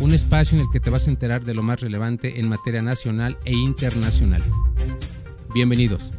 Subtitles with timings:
[0.00, 2.82] Un espacio en el que te vas a enterar de lo más relevante en materia
[2.82, 4.42] nacional e internacional.
[5.54, 6.12] Bienvenidos.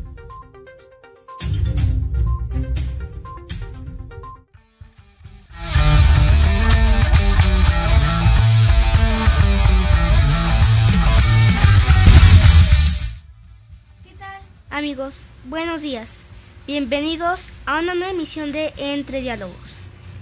[14.03, 14.41] ¿Qué tal?
[14.69, 16.23] Amigos, buenos días.
[16.65, 19.74] Bienvenidos a una nueva emisión de Entre Diálogos.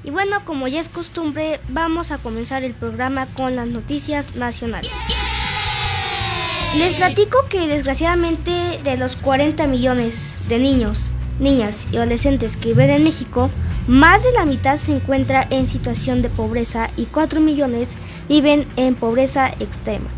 [0.03, 4.91] Y bueno, como ya es costumbre, vamos a comenzar el programa con las noticias nacionales.
[6.77, 8.51] Les platico que desgraciadamente
[8.83, 11.09] de los 40 millones de niños,
[11.39, 13.49] niñas y adolescentes que viven en México,
[13.87, 17.95] más de la mitad se encuentra en situación de pobreza y 4 millones
[18.27, 20.09] viven en pobreza extrema.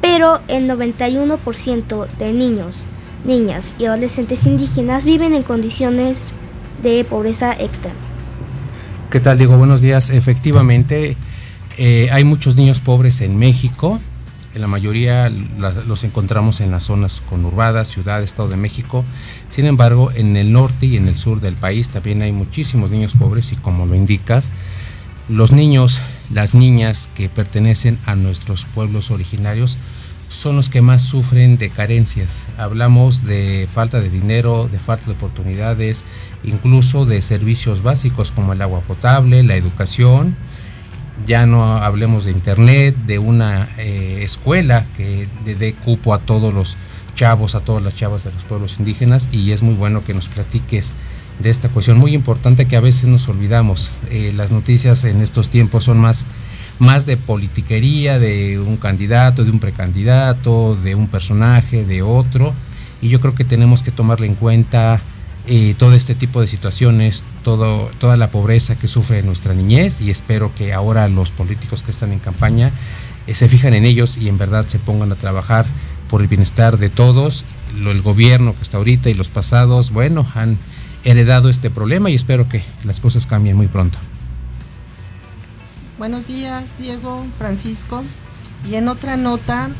[0.00, 2.84] Pero el 91% de niños,
[3.24, 6.32] niñas y adolescentes indígenas viven en condiciones
[6.82, 8.07] de pobreza extrema.
[9.10, 9.56] ¿Qué tal, Diego?
[9.56, 10.10] Buenos días.
[10.10, 11.16] Efectivamente,
[11.78, 14.02] eh, hay muchos niños pobres en México.
[14.54, 19.06] En la mayoría los encontramos en las zonas conurbadas, ciudad, Estado de México.
[19.48, 23.14] Sin embargo, en el norte y en el sur del país también hay muchísimos niños
[23.14, 24.50] pobres y como lo indicas,
[25.30, 29.78] los niños, las niñas que pertenecen a nuestros pueblos originarios
[30.28, 32.44] son los que más sufren de carencias.
[32.58, 36.04] Hablamos de falta de dinero, de falta de oportunidades,
[36.44, 40.36] incluso de servicios básicos como el agua potable, la educación.
[41.26, 46.76] Ya no hablemos de internet, de una eh, escuela que dé cupo a todos los
[47.16, 50.28] chavos, a todas las chavas de los pueblos indígenas y es muy bueno que nos
[50.28, 50.92] platiques
[51.40, 53.90] de esta cuestión muy importante que a veces nos olvidamos.
[54.10, 56.24] Eh, las noticias en estos tiempos son más,
[56.78, 62.54] más de politiquería, de un candidato, de un precandidato, de un personaje, de otro.
[63.00, 65.00] Y yo creo que tenemos que tomarle en cuenta
[65.78, 70.54] todo este tipo de situaciones, todo, toda la pobreza que sufre nuestra niñez y espero
[70.54, 72.70] que ahora los políticos que están en campaña
[73.26, 75.64] eh, se fijan en ellos y en verdad se pongan a trabajar
[76.10, 77.44] por el bienestar de todos.
[77.78, 80.58] Lo, el gobierno que está ahorita y los pasados, bueno, han
[81.04, 83.98] heredado este problema y espero que las cosas cambien muy pronto.
[85.98, 88.04] Buenos días, Diego, Francisco.
[88.68, 89.70] Y en otra nota,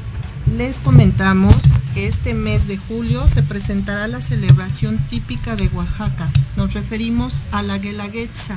[0.56, 1.54] les comentamos
[1.94, 6.30] que este mes de julio se presentará la celebración típica de Oaxaca.
[6.56, 8.56] Nos referimos a la Guelaguetza.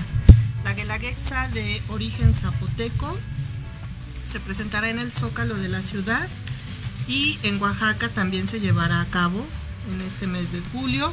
[0.63, 3.17] La Guelaguetza de origen zapoteco
[4.25, 6.27] se presentará en el Zócalo de la ciudad
[7.07, 9.45] y en Oaxaca también se llevará a cabo
[9.91, 11.11] en este mes de julio.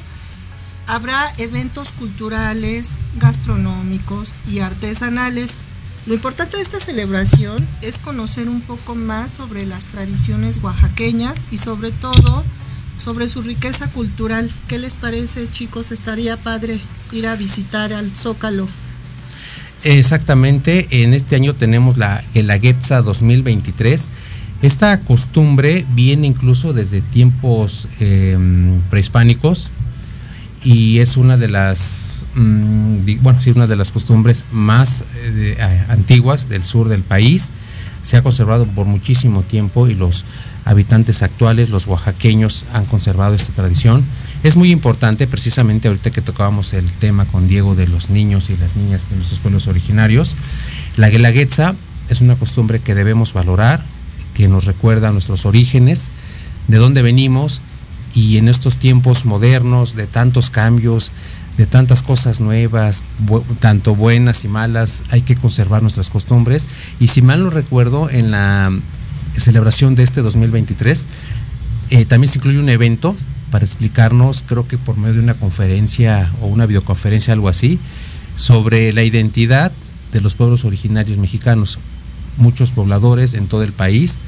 [0.86, 5.62] Habrá eventos culturales, gastronómicos y artesanales.
[6.06, 11.58] Lo importante de esta celebración es conocer un poco más sobre las tradiciones oaxaqueñas y
[11.58, 12.44] sobre todo
[12.98, 14.50] sobre su riqueza cultural.
[14.68, 15.92] ¿Qué les parece, chicos?
[15.92, 16.80] Estaría padre
[17.12, 18.68] ir a visitar al Zócalo.
[19.84, 24.08] Exactamente, en este año tenemos la Guelaguetza 2023.
[24.60, 28.36] Esta costumbre viene incluso desde tiempos eh,
[28.90, 29.70] prehispánicos
[30.62, 35.56] y es una de las mm, bueno sí una de las costumbres más eh,
[35.88, 37.52] antiguas del sur del país.
[38.02, 40.24] Se ha conservado por muchísimo tiempo y los
[40.64, 44.04] habitantes actuales los oaxaqueños han conservado esta tradición.
[44.42, 48.56] Es muy importante precisamente ahorita que tocábamos el tema con Diego de los niños y
[48.56, 50.36] las niñas de nuestros pueblos originarios
[50.98, 51.76] la guelaguetza
[52.08, 53.84] es una costumbre que debemos valorar
[54.34, 56.10] que nos recuerda a nuestros orígenes
[56.66, 57.60] de dónde venimos
[58.14, 61.12] y en estos tiempos modernos de tantos cambios,
[61.56, 63.04] de tantas cosas nuevas,
[63.60, 66.68] tanto buenas y malas, hay que conservar nuestras costumbres.
[67.00, 68.72] Y si mal no recuerdo, en la
[69.36, 71.06] celebración de este 2023,
[71.90, 73.16] eh, también se incluye un evento
[73.50, 77.78] para explicarnos, creo que por medio de una conferencia o una videoconferencia, algo así,
[78.36, 79.72] sobre la identidad
[80.12, 81.78] de los pueblos originarios mexicanos.
[82.36, 84.18] Muchos pobladores en todo el país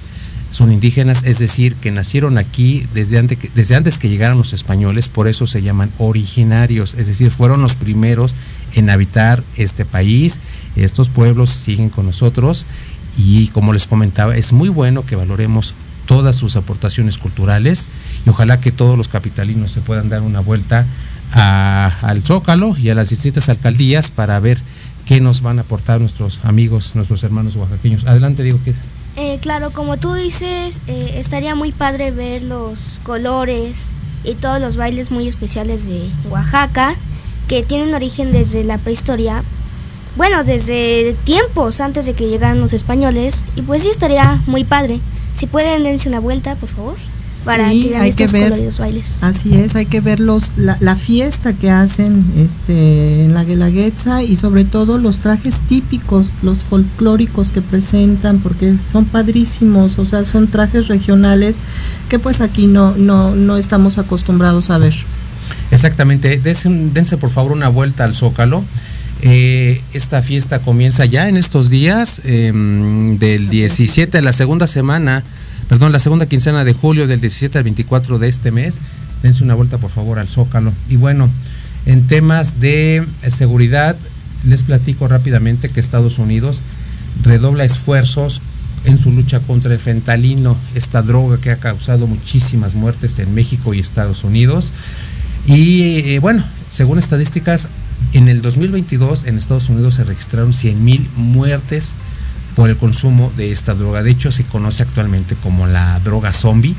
[0.50, 4.52] son indígenas, es decir, que nacieron aquí desde antes, que, desde antes que llegaran los
[4.52, 8.34] españoles, por eso se llaman originarios, es decir, fueron los primeros
[8.74, 10.40] en habitar este país,
[10.76, 12.66] estos pueblos siguen con nosotros
[13.16, 15.74] y como les comentaba, es muy bueno que valoremos
[16.06, 17.86] todas sus aportaciones culturales
[18.26, 20.84] y ojalá que todos los capitalinos se puedan dar una vuelta
[21.32, 24.58] al Zócalo y a las distintas alcaldías para ver
[25.06, 28.06] qué nos van a aportar nuestros amigos, nuestros hermanos oaxaqueños.
[28.06, 28.74] Adelante, digo que...
[29.16, 33.88] Eh, claro, como tú dices, eh, estaría muy padre ver los colores
[34.24, 36.94] y todos los bailes muy especiales de Oaxaca,
[37.48, 39.42] que tienen origen desde la prehistoria,
[40.16, 45.00] bueno, desde tiempos antes de que llegaran los españoles, y pues sí estaría muy padre.
[45.34, 47.09] Si pueden dense una vuelta, por favor
[47.44, 49.18] para sí, hay que ver, bailes.
[49.22, 54.36] Así es, hay que ver los, la, fiesta que hacen este, en la Guelaguetza y
[54.36, 60.48] sobre todo los trajes típicos, los folclóricos que presentan, porque son padrísimos, o sea, son
[60.48, 61.56] trajes regionales
[62.08, 64.94] que pues aquí no, no, no estamos acostumbrados a ver.
[65.70, 68.64] Exactamente, dense, dense por favor una vuelta al Zócalo.
[69.22, 75.22] Eh, esta fiesta comienza ya en estos días, em, del 17 de la segunda semana
[75.70, 78.80] perdón, la segunda quincena de julio del 17 al 24 de este mes.
[79.22, 80.72] Dense una vuelta por favor al Zócalo.
[80.88, 81.30] Y bueno,
[81.86, 83.96] en temas de seguridad,
[84.44, 86.60] les platico rápidamente que Estados Unidos
[87.22, 88.42] redobla esfuerzos
[88.84, 93.72] en su lucha contra el fentalino, esta droga que ha causado muchísimas muertes en México
[93.72, 94.72] y Estados Unidos.
[95.46, 97.68] Y eh, bueno, según estadísticas,
[98.12, 101.94] en el 2022 en Estados Unidos se registraron 100.000 muertes
[102.56, 104.02] por el consumo de esta droga.
[104.02, 106.74] De hecho, se conoce actualmente como la droga zombie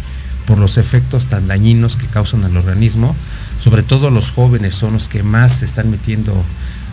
[0.46, 3.16] por los efectos tan dañinos que causan al organismo.
[3.60, 6.34] Sobre todo los jóvenes son los que más se están metiendo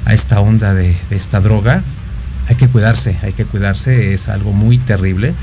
[0.04, 1.82] a esta onda de, esta droga.
[2.48, 5.34] Hay que cuidarse, hay que cuidarse, es algo muy terrible.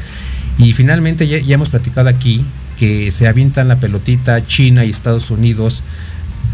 [0.57, 2.45] Y finalmente ya, ya hemos platicado aquí
[2.77, 5.83] que se avientan la pelotita China y Estados Unidos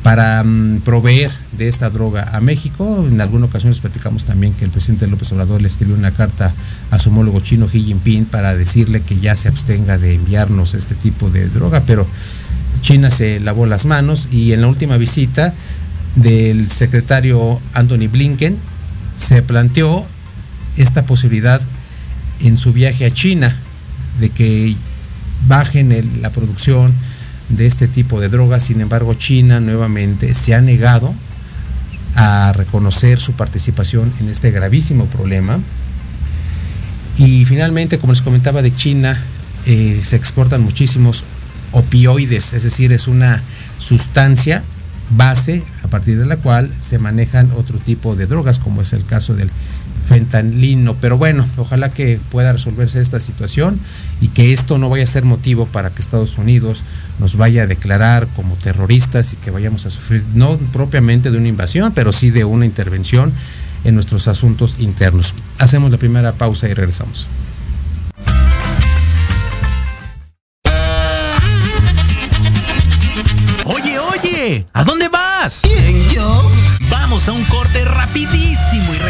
[0.04, 3.06] para mm, proveer de esta droga a México.
[3.08, 6.54] En alguna ocasión les platicamos también que el presidente López Obrador le escribió una carta
[6.90, 10.96] a su homólogo chino Xi Jinping para decirle que ya se abstenga de enviarnos este
[10.96, 12.08] tipo de droga, pero
[12.82, 15.54] China se lavó las manos y en la última visita
[16.16, 18.58] del secretario Anthony Blinken
[19.16, 20.06] se planteó
[20.78, 21.62] esta posibilidad
[22.40, 23.56] en su viaje a China
[24.20, 24.76] de que
[25.48, 26.94] bajen la producción,
[27.56, 28.64] de este tipo de drogas.
[28.64, 31.14] Sin embargo, China nuevamente se ha negado
[32.16, 35.60] a reconocer su participación en este gravísimo problema.
[37.18, 39.18] Y finalmente, como les comentaba de China,
[39.66, 41.24] eh, se exportan muchísimos
[41.72, 43.42] opioides, es decir, es una
[43.78, 44.64] sustancia
[45.16, 49.06] base a partir de la cual se manejan otro tipo de drogas, como es el
[49.06, 49.50] caso del
[50.12, 50.96] fentanilino.
[51.00, 53.80] Pero bueno, ojalá que pueda resolverse esta situación
[54.20, 56.84] y que esto no vaya a ser motivo para que Estados Unidos
[57.20, 61.48] nos vaya a declarar como terroristas y que vayamos a sufrir no propiamente de una
[61.48, 63.32] invasión, pero sí de una intervención
[63.84, 65.34] en nuestros asuntos internos.
[65.58, 67.28] Hacemos la primera pausa y regresamos.
[73.66, 75.62] Oye, oye, ¿a dónde vas?
[75.64, 76.52] ¿Quién, yo?
[76.90, 78.91] Vamos a un corte rapidísimo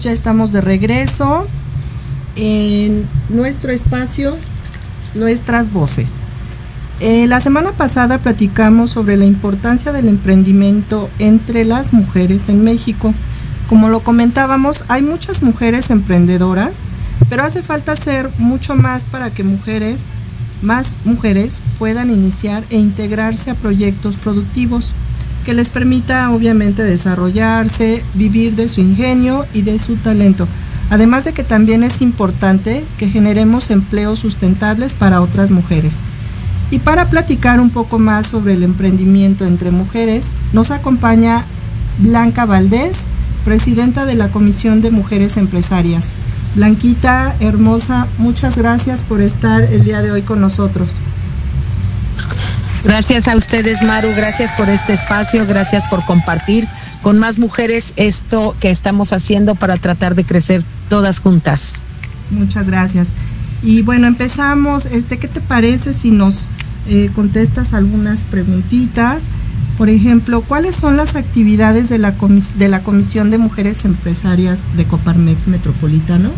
[0.00, 1.46] Ya estamos de regreso
[2.34, 4.34] en nuestro espacio,
[5.14, 6.20] nuestras voces.
[7.00, 13.12] Eh, la semana pasada platicamos sobre la importancia del emprendimiento entre las mujeres en México.
[13.68, 16.80] Como lo comentábamos, hay muchas mujeres emprendedoras,
[17.28, 20.06] pero hace falta hacer mucho más para que mujeres,
[20.62, 24.94] más mujeres, puedan iniciar e integrarse a proyectos productivos
[25.40, 30.46] que les permita obviamente desarrollarse, vivir de su ingenio y de su talento.
[30.90, 36.00] Además de que también es importante que generemos empleos sustentables para otras mujeres.
[36.70, 41.44] Y para platicar un poco más sobre el emprendimiento entre mujeres, nos acompaña
[41.98, 43.06] Blanca Valdés,
[43.44, 46.14] presidenta de la Comisión de Mujeres Empresarias.
[46.54, 50.96] Blanquita, hermosa, muchas gracias por estar el día de hoy con nosotros.
[52.82, 56.66] Gracias a ustedes, Maru, gracias por este espacio, gracias por compartir
[57.02, 61.82] con más mujeres esto que estamos haciendo para tratar de crecer todas juntas.
[62.30, 63.08] Muchas gracias.
[63.62, 64.86] Y bueno, empezamos.
[64.86, 66.46] Este, ¿Qué te parece si nos
[66.86, 69.26] eh, contestas algunas preguntitas?
[69.76, 72.14] Por ejemplo, ¿cuáles son las actividades de la,
[72.56, 76.30] de la Comisión de Mujeres Empresarias de Coparmex Metropolitano?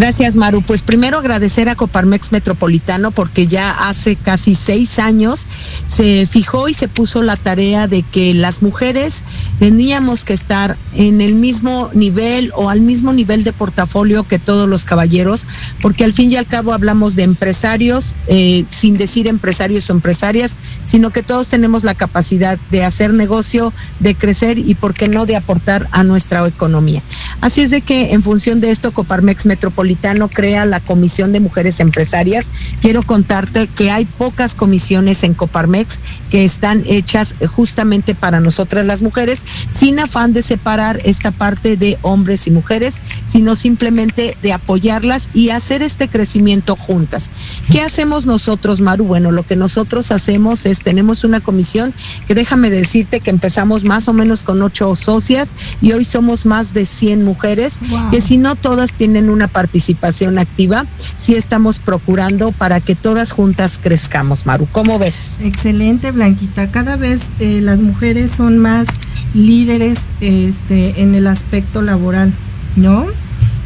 [0.00, 0.62] Gracias, Maru.
[0.62, 5.48] Pues primero agradecer a Coparmex Metropolitano porque ya hace casi seis años
[5.86, 9.24] se fijó y se puso la tarea de que las mujeres
[9.58, 14.68] teníamos que estar en el mismo nivel o al mismo nivel de portafolio que todos
[14.68, 15.48] los caballeros,
[15.82, 20.54] porque al fin y al cabo hablamos de empresarios, eh, sin decir empresarios o empresarias,
[20.84, 25.26] sino que todos tenemos la capacidad de hacer negocio, de crecer y, por qué no,
[25.26, 27.02] de aportar a nuestra economía.
[27.40, 29.87] Así es de que en función de esto, Coparmex Metropolitano
[30.28, 32.50] crea la Comisión de Mujeres Empresarias.
[32.80, 39.02] Quiero contarte que hay pocas comisiones en Coparmex que están hechas justamente para nosotras las
[39.02, 45.30] mujeres, sin afán de separar esta parte de hombres y mujeres, sino simplemente de apoyarlas
[45.34, 47.30] y hacer este crecimiento juntas.
[47.70, 49.04] ¿Qué hacemos nosotros, Maru?
[49.04, 51.92] Bueno, lo que nosotros hacemos es, tenemos una comisión
[52.26, 56.74] que déjame decirte que empezamos más o menos con ocho socias y hoy somos más
[56.74, 57.78] de 100 mujeres,
[58.10, 63.32] que si no todas tienen una participación participación activa, sí estamos procurando para que todas
[63.32, 64.66] juntas crezcamos, Maru.
[64.72, 65.36] ¿Cómo ves?
[65.42, 66.70] Excelente, Blanquita.
[66.70, 68.88] Cada vez eh, las mujeres son más
[69.34, 72.32] líderes este, en el aspecto laboral,
[72.76, 73.06] ¿no?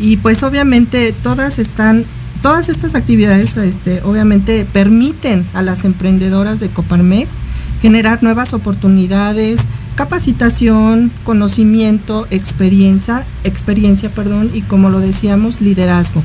[0.00, 2.04] Y pues obviamente todas están
[2.42, 7.38] todas estas actividades este, obviamente permiten a las emprendedoras de Coparmex
[7.80, 9.60] generar nuevas oportunidades,
[9.94, 16.22] capacitación, conocimiento, experiencia, experiencia, perdón, y como lo decíamos, liderazgo.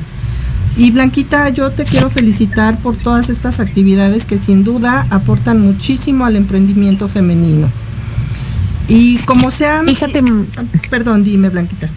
[0.76, 6.24] Y Blanquita, yo te quiero felicitar por todas estas actividades que sin duda aportan muchísimo
[6.24, 7.68] al emprendimiento femenino.
[8.86, 10.22] Y como sea, fíjate,
[10.88, 11.88] perdón, dime Blanquita.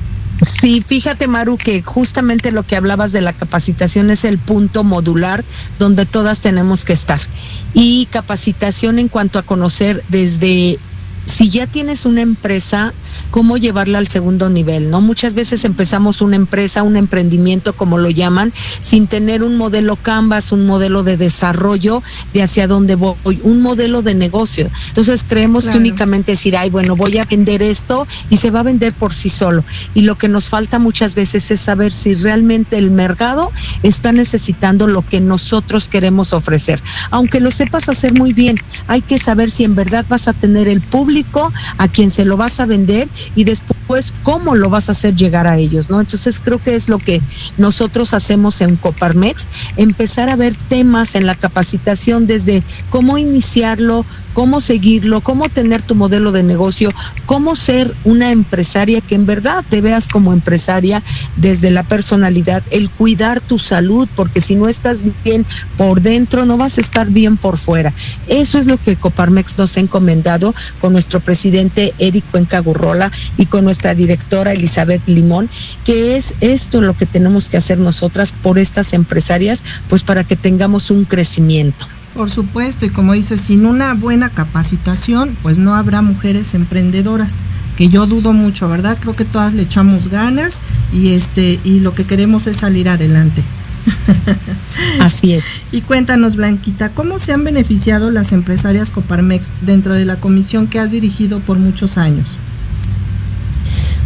[0.41, 5.45] Sí, fíjate Maru que justamente lo que hablabas de la capacitación es el punto modular
[5.77, 7.19] donde todas tenemos que estar.
[7.75, 10.79] Y capacitación en cuanto a conocer desde
[11.25, 12.95] si ya tienes una empresa,
[13.31, 15.01] cómo llevarla al segundo nivel, ¿no?
[15.01, 20.51] Muchas veces empezamos una empresa, un emprendimiento, como lo llaman, sin tener un modelo Canvas,
[20.51, 24.69] un modelo de desarrollo de hacia dónde voy, un modelo de negocio.
[24.89, 28.63] Entonces creemos que únicamente decir, ay, bueno, voy a vender esto y se va a
[28.63, 29.63] vender por sí solo.
[29.93, 33.51] Y lo que nos falta muchas veces es saber si realmente el mercado
[33.83, 36.81] está necesitando lo que nosotros queremos ofrecer.
[37.09, 40.67] Aunque lo sepas hacer muy bien, hay que saber si en verdad vas a tener
[40.67, 44.93] el público a quien se lo vas a vender y después cómo lo vas a
[44.93, 45.99] hacer llegar a ellos, ¿no?
[45.99, 47.21] Entonces creo que es lo que
[47.57, 54.61] nosotros hacemos en Coparmex, empezar a ver temas en la capacitación desde cómo iniciarlo, cómo
[54.61, 56.93] seguirlo, cómo tener tu modelo de negocio,
[57.25, 61.03] cómo ser una empresaria que en verdad te veas como empresaria
[61.37, 65.45] desde la personalidad, el cuidar tu salud, porque si no estás bien
[65.77, 67.93] por dentro, no vas a estar bien por fuera.
[68.27, 73.45] Eso es lo que Coparmex nos ha encomendado con nuestro presidente Eric Cuenca Gurrola y
[73.45, 75.49] con nuestra directora Elizabeth Limón,
[75.85, 80.35] que es esto lo que tenemos que hacer nosotras por estas empresarias, pues para que
[80.35, 81.87] tengamos un crecimiento.
[82.13, 87.37] Por supuesto, y como dices, sin una buena capacitación, pues no habrá mujeres emprendedoras,
[87.77, 88.97] que yo dudo mucho, ¿verdad?
[88.99, 93.43] Creo que todas le echamos ganas y este y lo que queremos es salir adelante.
[94.99, 95.45] Así es.
[95.71, 100.79] Y cuéntanos, Blanquita, ¿cómo se han beneficiado las empresarias Coparmex dentro de la comisión que
[100.79, 102.37] has dirigido por muchos años?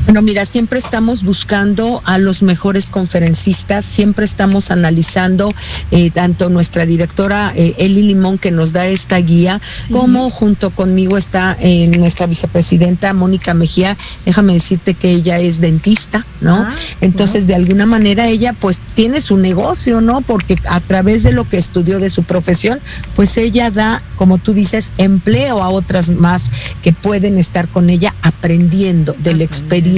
[0.05, 5.51] Bueno, mira, siempre estamos buscando a los mejores conferencistas, siempre estamos analizando
[5.89, 9.59] eh, tanto nuestra directora eh, Eli Limón que nos da esta guía,
[9.91, 13.97] como junto conmigo está eh, nuestra vicepresidenta Mónica Mejía.
[14.27, 16.55] Déjame decirte que ella es dentista, ¿no?
[16.55, 20.21] Ah, Entonces, de alguna manera ella pues tiene su negocio, ¿no?
[20.21, 22.79] Porque a través de lo que estudió de su profesión,
[23.15, 26.51] pues ella da, como tú dices, empleo a otras más
[26.83, 29.94] que pueden estar con ella aprendiendo de la experiencia.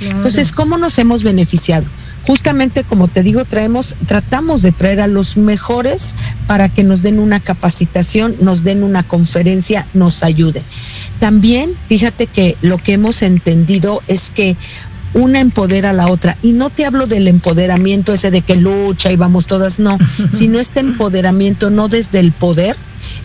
[0.00, 1.86] Entonces, ¿cómo nos hemos beneficiado?
[2.26, 6.14] Justamente como te digo, traemos, tratamos de traer a los mejores
[6.48, 10.64] para que nos den una capacitación, nos den una conferencia, nos ayuden.
[11.20, 14.56] También, fíjate que lo que hemos entendido es que
[15.14, 16.36] una empodera a la otra.
[16.42, 19.98] Y no te hablo del empoderamiento ese de que lucha y vamos todas, no,
[20.32, 22.76] sino este empoderamiento no desde el poder,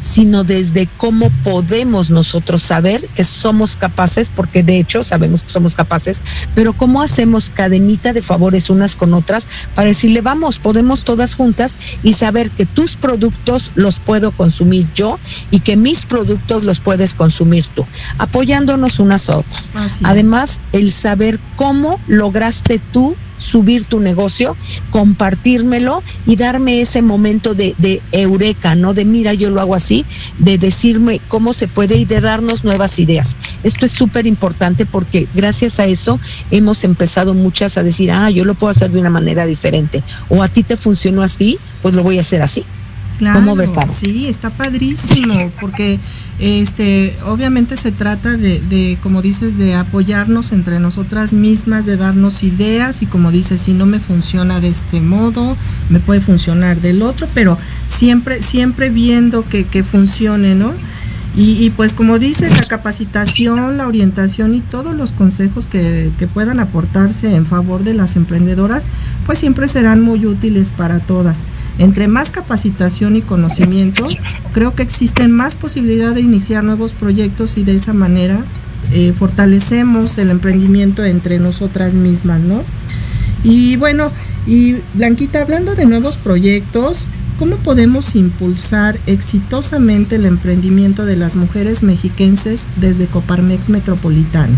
[0.02, 5.76] sino desde cómo podemos nosotros saber que somos capaces, porque de hecho sabemos que somos
[5.76, 6.22] capaces,
[6.56, 11.76] pero cómo hacemos cadenita de favores unas con otras para decirle, vamos, podemos todas juntas
[12.04, 17.16] y saber que tus productos los puedo consumir yo y que mis productos los puedes
[17.16, 17.86] consumir tú,
[18.18, 19.72] apoyándonos unas a otras.
[19.76, 20.10] Así es.
[20.10, 24.56] Además, el saber cómo lograste tú subir tu negocio,
[24.92, 28.94] compartírmelo y darme ese momento de, de, eureka, ¿no?
[28.94, 30.06] De mira, yo lo hago así,
[30.38, 33.36] de decirme cómo se puede y de darnos nuevas ideas.
[33.64, 36.20] Esto es súper importante porque gracias a eso
[36.52, 40.04] hemos empezado muchas a decir, ah, yo lo puedo hacer de una manera diferente.
[40.30, 42.64] O a ti te funcionó así, pues lo voy a hacer así.
[43.18, 43.94] Claro, ¿Cómo ves, Pablo?
[43.94, 46.00] Sí, está padrísimo, porque
[46.42, 52.42] este, obviamente se trata de, de, como dices, de apoyarnos entre nosotras mismas, de darnos
[52.42, 55.56] ideas y como dices, si no me funciona de este modo,
[55.90, 60.74] me puede funcionar del otro, pero siempre, siempre viendo que, que funcione, ¿no?
[61.36, 66.28] Y, y, pues como dices, la capacitación, la orientación y todos los consejos que, que,
[66.28, 68.90] puedan aportarse en favor de las emprendedoras,
[69.26, 71.46] pues siempre serán muy útiles para todas.
[71.80, 74.06] Entre más capacitación y conocimiento,
[74.54, 78.44] creo que existen más posibilidad de iniciar nuevos proyectos y de esa manera
[78.94, 82.62] eh, fortalecemos el emprendimiento entre nosotras mismas, ¿no?
[83.44, 84.12] Y bueno,
[84.46, 87.08] y Blanquita, hablando de nuevos proyectos,
[87.42, 94.56] ¿Cómo podemos impulsar exitosamente el emprendimiento de las mujeres mexiquenses desde Coparmex Metropolitano?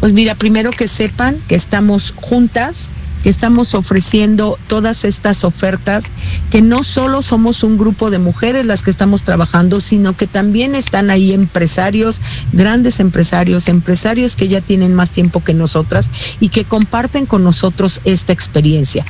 [0.00, 2.88] Pues mira, primero que sepan que estamos juntas,
[3.22, 6.10] que estamos ofreciendo todas estas ofertas,
[6.50, 10.74] que no solo somos un grupo de mujeres las que estamos trabajando, sino que también
[10.74, 12.20] están ahí empresarios,
[12.52, 18.00] grandes empresarios, empresarios que ya tienen más tiempo que nosotras y que comparten con nosotros
[18.04, 19.04] esta experiencia.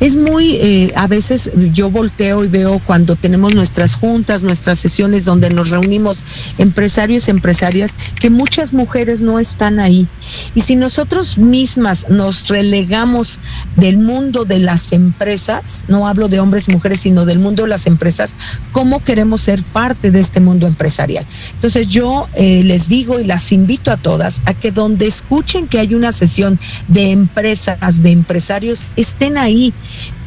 [0.00, 5.24] Es muy, eh, a veces yo volteo y veo cuando tenemos nuestras juntas, nuestras sesiones
[5.24, 6.24] donde nos reunimos
[6.58, 10.06] empresarios, empresarias, que muchas mujeres no están ahí.
[10.54, 13.38] Y si nosotros mismas nos relegamos
[13.76, 17.68] del mundo de las empresas, no hablo de hombres y mujeres, sino del mundo de
[17.68, 18.34] las empresas,
[18.72, 21.24] cómo queremos ser parte de este mundo empresarial.
[21.54, 25.78] Entonces yo eh, les digo y las invito a todas a que donde escuchen que
[25.78, 29.72] hay una sesión de empresas, de empresarios, estén ahí,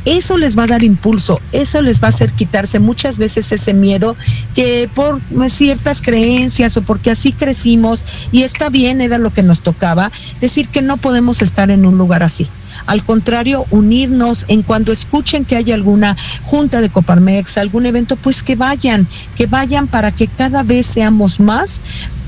[0.06, 3.74] eso les va a dar impulso, eso les va a hacer quitarse muchas veces ese
[3.74, 4.16] miedo
[4.54, 9.62] que por ciertas creencias o porque así crecimos y está bien, era lo que nos
[9.62, 12.48] tocaba, decir que no podemos estar en un lugar así.
[12.86, 18.44] Al contrario, unirnos en cuando escuchen que hay alguna junta de Coparmex, algún evento, pues
[18.44, 21.82] que vayan, que vayan para que cada vez seamos más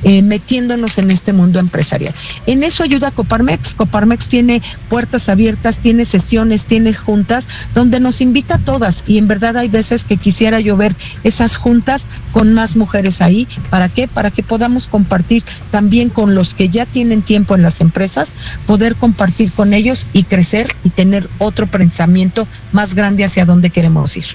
[0.04, 2.14] eh, metiéndonos en este mundo empresarial.
[2.46, 3.76] En eso ayuda Coparmex.
[3.76, 9.28] Coparmex tiene puertas abiertas, tiene sesiones, tiene juntas donde nos invita a todas y en
[9.28, 13.48] verdad hay veces que quisiera yo ver esas juntas con más mujeres ahí.
[13.70, 14.08] ¿Para qué?
[14.08, 18.96] Para que podamos compartir también con los que ya tienen tiempo en las empresas, poder
[18.96, 24.26] compartir con ellos y crecer y tener otro pensamiento más grande hacia dónde queremos ir.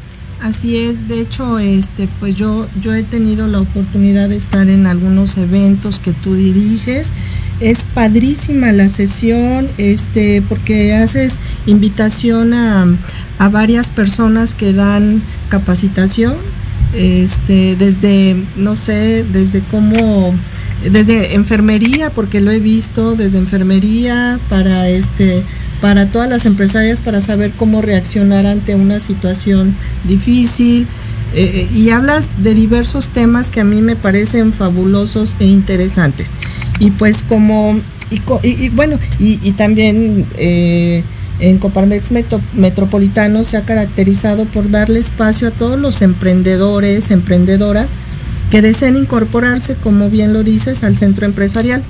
[0.42, 4.88] Así es, de hecho, este, pues yo, yo he tenido la oportunidad de estar en
[4.88, 7.12] algunos eventos que tú diriges.
[7.60, 12.86] Es padrísima la sesión, este, porque haces invitación a,
[13.38, 16.34] a varias personas que dan capacitación,
[16.92, 20.34] este, desde, no sé, desde cómo,
[20.90, 25.44] desde enfermería, porque lo he visto, desde enfermería para este
[25.82, 30.86] para todas las empresarias para saber cómo reaccionar ante una situación difícil.
[31.34, 36.34] Eh, y hablas de diversos temas que a mí me parecen fabulosos e interesantes.
[36.78, 37.80] Y pues como,
[38.42, 41.02] y, bueno, y, también eh,
[41.40, 47.94] en Coparmex Metro, Metropolitano se ha caracterizado por darle espacio a todos los emprendedores, emprendedoras
[48.52, 51.82] que deseen incorporarse, como bien lo dices, al centro empresarial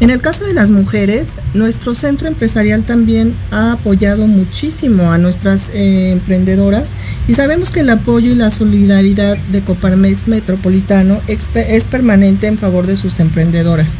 [0.00, 5.70] En el caso de las mujeres, nuestro centro empresarial también ha apoyado muchísimo a nuestras
[5.74, 6.94] eh, emprendedoras
[7.28, 12.86] y sabemos que el apoyo y la solidaridad de Coparmex Metropolitano es permanente en favor
[12.86, 13.94] de sus emprendedoras.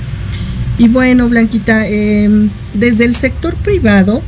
[0.79, 4.23] Y bueno, Blanquita, em, desde el sector privado,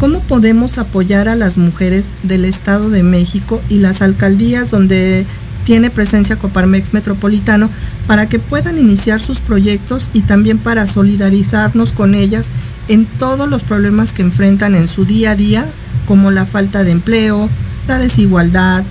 [0.00, 5.26] ¿cómo podemos apoyar a las mujeres del Estado de México y las alcaldías donde
[5.64, 7.68] tiene presencia Coparmex Metropolitano
[8.06, 12.50] para que puedan iniciar sus proyectos y también para solidarizarnos con ellas
[12.88, 15.66] en todos los problemas que enfrentan en su día a día,
[16.06, 17.48] como la falta de empleo,
[17.88, 18.84] la desigualdad,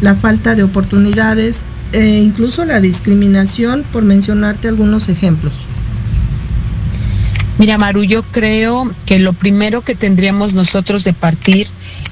[0.00, 1.62] la falta de oportunidades
[1.92, 5.66] e incluso la discriminación, por mencionarte algunos ejemplos.
[7.58, 11.68] Mira, Maru, yo creo que lo primero que tendríamos nosotros de partir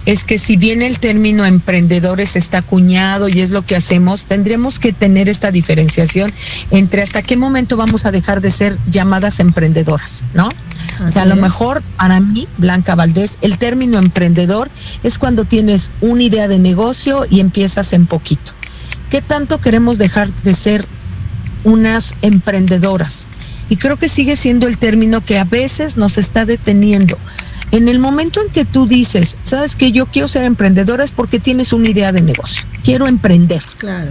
[0.07, 4.79] es que si bien el término emprendedores está acuñado y es lo que hacemos, tendríamos
[4.79, 6.33] que tener esta diferenciación
[6.71, 10.49] entre hasta qué momento vamos a dejar de ser llamadas emprendedoras, ¿no?
[11.07, 14.71] o sea, a lo mejor para mí, Blanca Valdés, el término emprendedor
[15.03, 18.53] es cuando tienes una idea de negocio y empiezas en poquito.
[19.11, 20.87] ¿Qué tanto queremos dejar de ser
[21.65, 23.27] unas emprendedoras?
[23.71, 27.17] Y creo que sigue siendo el término que a veces nos está deteniendo.
[27.73, 31.39] En el momento en que tú dices, sabes que yo quiero ser emprendedora es porque
[31.39, 33.63] tienes una idea de negocio, quiero emprender.
[33.79, 34.11] Claro.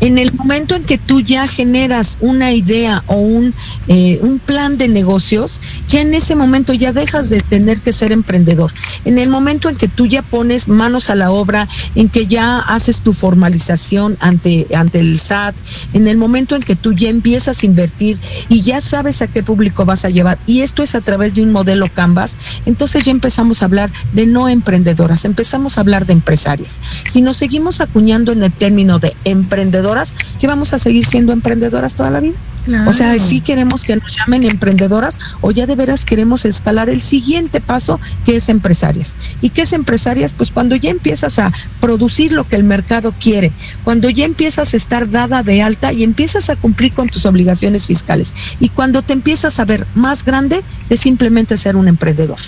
[0.00, 3.54] En el momento en que tú ya generas una idea o un,
[3.88, 8.12] eh, un plan de negocios, ya en ese momento ya dejas de tener que ser
[8.12, 8.72] emprendedor.
[9.04, 12.58] En el momento en que tú ya pones manos a la obra, en que ya
[12.58, 15.54] haces tu formalización ante, ante el SAT,
[15.92, 19.42] en el momento en que tú ya empiezas a invertir y ya sabes a qué
[19.42, 22.36] público vas a llevar, y esto es a través de un modelo Canvas,
[22.66, 26.80] entonces ya empezamos a hablar de no emprendedoras, empezamos a hablar de empresarias.
[27.06, 29.89] Si nos seguimos acuñando en el término de emprendedor,
[30.38, 32.36] que vamos a seguir siendo emprendedoras toda la vida.
[32.86, 37.00] O sea, si queremos que nos llamen emprendedoras o ya de veras queremos escalar el
[37.00, 39.16] siguiente paso que es empresarias.
[39.40, 40.32] ¿Y qué es empresarias?
[40.32, 43.52] Pues cuando ya empiezas a producir lo que el mercado quiere,
[43.84, 47.86] cuando ya empiezas a estar dada de alta y empiezas a cumplir con tus obligaciones
[47.86, 52.38] fiscales y cuando te empiezas a ver más grande de simplemente ser un emprendedor.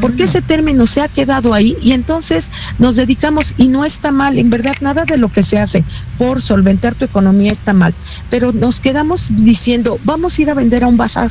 [0.00, 4.38] Porque ese término se ha quedado ahí y entonces nos dedicamos y no está mal,
[4.38, 5.82] en verdad nada de lo que se hace
[6.18, 7.94] por solventar tu economía está mal,
[8.30, 11.30] pero nos quedamos diciendo, vamos a ir a vender a un bazar.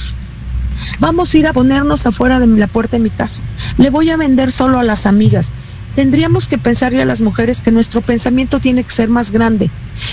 [1.00, 3.42] Vamos a ir a ponernos afuera de la puerta de mi casa.
[3.80, 5.52] Le voy a vender solo a las amigas
[5.96, 9.70] tendríamos que pensarle a las mujeres que nuestro pensamiento tiene que ser más grande.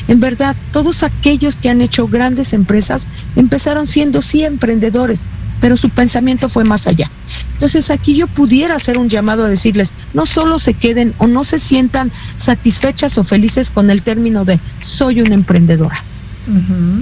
[0.09, 5.27] En verdad, todos aquellos que han hecho grandes empresas empezaron siendo sí emprendedores,
[5.61, 7.11] pero su pensamiento fue más allá.
[7.53, 11.45] Entonces aquí yo pudiera hacer un llamado a decirles, no solo se queden o no
[11.45, 16.03] se sientan satisfechas o felices con el término de soy una emprendedora.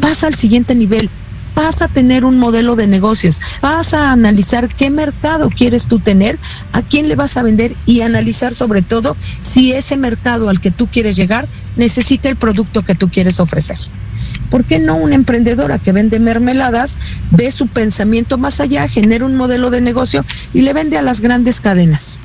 [0.01, 1.09] Pasa al siguiente nivel,
[1.55, 6.39] vas a tener un modelo de negocios, vas a analizar qué mercado quieres tú tener,
[6.73, 10.71] a quién le vas a vender y analizar sobre todo si ese mercado al que
[10.71, 13.79] tú quieres llegar necesita el producto que tú quieres ofrecer.
[14.51, 16.99] ¿Por qué no una emprendedora que vende mermeladas
[17.31, 21.21] ve su pensamiento más allá, genera un modelo de negocio y le vende a las
[21.21, 22.21] grandes cadenas?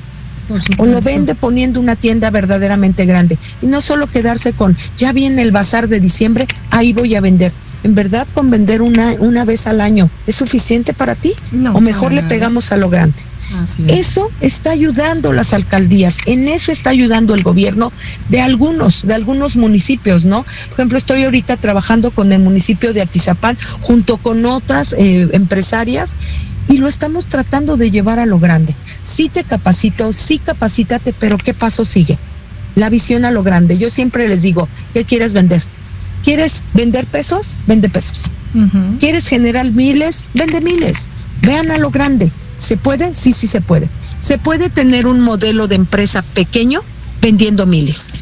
[0.78, 5.42] O lo vende poniendo una tienda verdaderamente grande y no solo quedarse con ya viene
[5.42, 7.52] el bazar de diciembre, ahí voy a vender
[7.84, 11.32] en verdad con vender una, una vez al año es suficiente para ti
[11.72, 13.16] o mejor le pegamos a lo grande.
[13.88, 17.92] Eso está ayudando las alcaldías, en eso está ayudando el gobierno
[18.30, 20.44] de algunos, de algunos municipios, ¿no?
[20.70, 26.14] Por ejemplo, estoy ahorita trabajando con el municipio de Atizapán junto con otras eh, empresarias
[26.68, 28.74] y lo estamos tratando de llevar a lo grande.
[29.04, 32.18] Sí te capacito, sí capacítate, pero ¿qué paso sigue?
[32.74, 33.78] La visión a lo grande.
[33.78, 35.62] Yo siempre les digo, ¿qué quieres vender?
[36.24, 37.56] ¿Quieres vender pesos?
[37.66, 38.30] Vende pesos.
[39.00, 40.24] ¿Quieres generar miles?
[40.34, 41.08] Vende miles.
[41.42, 42.30] Vean a lo grande.
[42.58, 43.14] ¿Se puede?
[43.16, 43.88] Sí, sí se puede.
[44.20, 46.82] Se puede tener un modelo de empresa pequeño
[47.20, 48.20] vendiendo miles.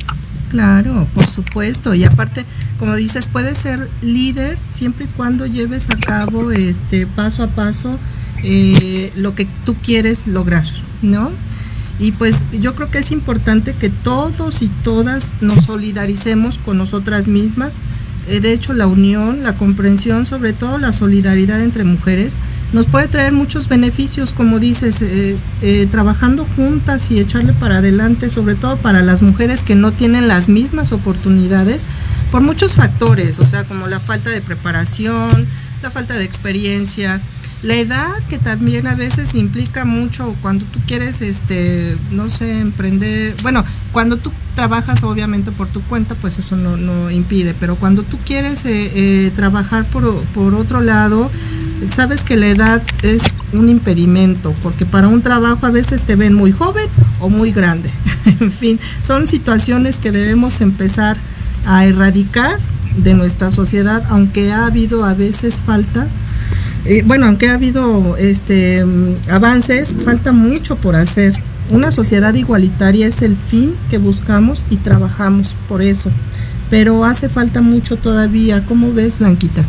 [0.51, 1.95] Claro, por supuesto.
[1.95, 2.45] Y aparte,
[2.79, 7.99] como dices, puedes ser líder siempre y cuando lleves a cabo este paso a paso
[8.43, 10.65] eh, lo que tú quieres lograr,
[11.03, 11.31] ¿no?
[11.99, 17.29] Y pues yo creo que es importante que todos y todas nos solidaricemos con nosotras
[17.29, 17.79] mismas.
[18.29, 22.39] Eh, de hecho, la unión, la comprensión, sobre todo la solidaridad entre mujeres,
[22.73, 28.55] nos puede traer muchos beneficios, como dices, eh, trabajando juntas y echarle para adelante, sobre
[28.55, 31.85] todo para las mujeres que no tienen las mismas oportunidades,
[32.31, 35.47] por muchos factores, o sea, como la falta de preparación,
[35.83, 37.21] la falta de experiencia,
[37.63, 43.35] la edad que también a veces implica mucho cuando tú quieres, este, no sé, emprender,
[43.43, 48.03] bueno, cuando tú trabajas obviamente por tu cuenta, pues eso no, no impide, pero cuando
[48.03, 51.31] tú quieres eh, eh, trabajar por, por otro lado,
[51.95, 56.35] sabes que la edad es un impedimento, porque para un trabajo a veces te ven
[56.35, 56.89] muy joven
[57.21, 57.91] o muy grande.
[58.41, 61.17] en fin, son situaciones que debemos empezar
[61.67, 62.59] a erradicar
[62.97, 66.09] de nuestra sociedad, aunque ha habido a veces falta,
[66.85, 71.35] eh, bueno, aunque ha habido este, mm, avances, falta mucho por hacer.
[71.71, 76.11] Una sociedad igualitaria es el fin que buscamos y trabajamos por eso,
[76.69, 78.65] pero hace falta mucho todavía.
[78.67, 79.63] ¿Cómo ves, Blanquita?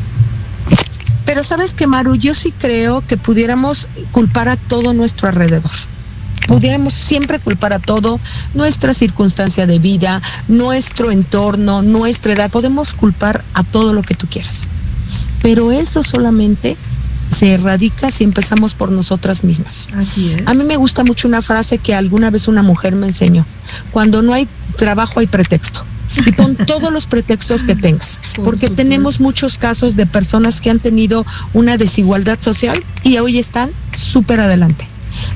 [1.25, 5.71] Pero sabes que, Maru, yo sí creo que pudiéramos culpar a todo nuestro alrededor
[6.47, 8.19] pudiéramos siempre culpar a todo,
[8.53, 14.27] nuestra circunstancia de vida, nuestro entorno, nuestra edad, podemos culpar a todo lo que tú
[14.27, 14.67] quieras.
[15.41, 16.75] Pero eso solamente
[17.31, 19.87] se erradica si empezamos por nosotras mismas.
[19.95, 20.47] Así es.
[20.47, 23.45] A mí me gusta mucho una frase que alguna vez una mujer me enseñó.
[23.91, 25.85] Cuando no hay trabajo hay pretexto.
[26.25, 30.79] Y pon todos los pretextos que tengas, porque tenemos muchos casos de personas que han
[30.79, 34.91] tenido una desigualdad social y hoy están súper adelante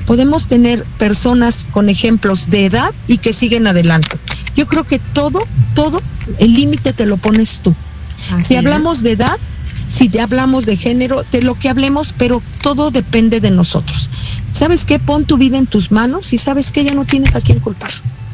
[0.06, 4.18] podemos tener personas con ejemplos de edad y que siguen adelante.
[4.56, 6.00] Yo creo que todo, todo,
[6.38, 7.74] el límite te lo pones tú.
[8.42, 9.38] si hablamos de edad,
[9.88, 14.10] si te hablamos de género, de lo que hablemos, pero todo depende de nosotros.
[14.52, 14.98] ¿Sabes qué?
[14.98, 17.90] Pon tu vida en tus manos y sabes que ya no tienes a quién culpar.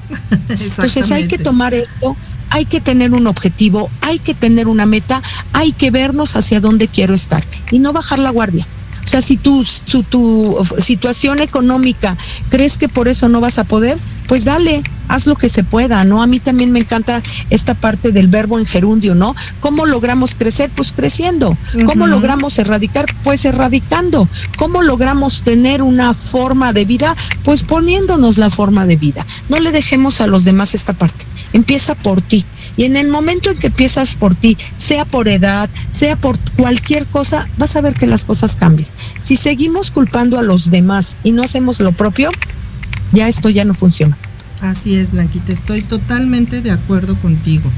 [0.48, 2.16] Entonces hay que tomar esto,
[2.50, 6.88] hay que tener un objetivo, hay que tener una meta, hay que vernos hacia dónde
[6.88, 8.66] quiero estar y no bajar la guardia.
[9.04, 9.64] O sea, si tu,
[10.08, 12.16] tu situación económica
[12.50, 16.04] crees que por eso no vas a poder, pues dale, haz lo que se pueda,
[16.04, 16.22] ¿no?
[16.22, 19.34] A mí también me encanta esta parte del verbo en gerundio, ¿no?
[19.60, 20.70] ¿Cómo logramos crecer?
[20.74, 21.56] Pues creciendo.
[21.86, 23.06] ¿Cómo logramos erradicar?
[23.24, 24.28] Pues erradicando.
[24.56, 27.16] ¿Cómo logramos tener una forma de vida?
[27.44, 29.26] Pues poniéndonos la forma de vida.
[29.48, 31.26] No le dejemos a los demás esta parte.
[31.52, 32.44] Empieza por ti.
[32.76, 37.06] Y en el momento en que empiezas por ti, sea por edad, sea por cualquier
[37.06, 38.88] cosa, vas a ver que las cosas cambian.
[39.20, 42.30] Si seguimos culpando a los demás y no hacemos lo propio,
[43.12, 44.16] ya esto ya no funciona.
[44.60, 47.68] Así es, Blanquita, estoy totalmente de acuerdo contigo.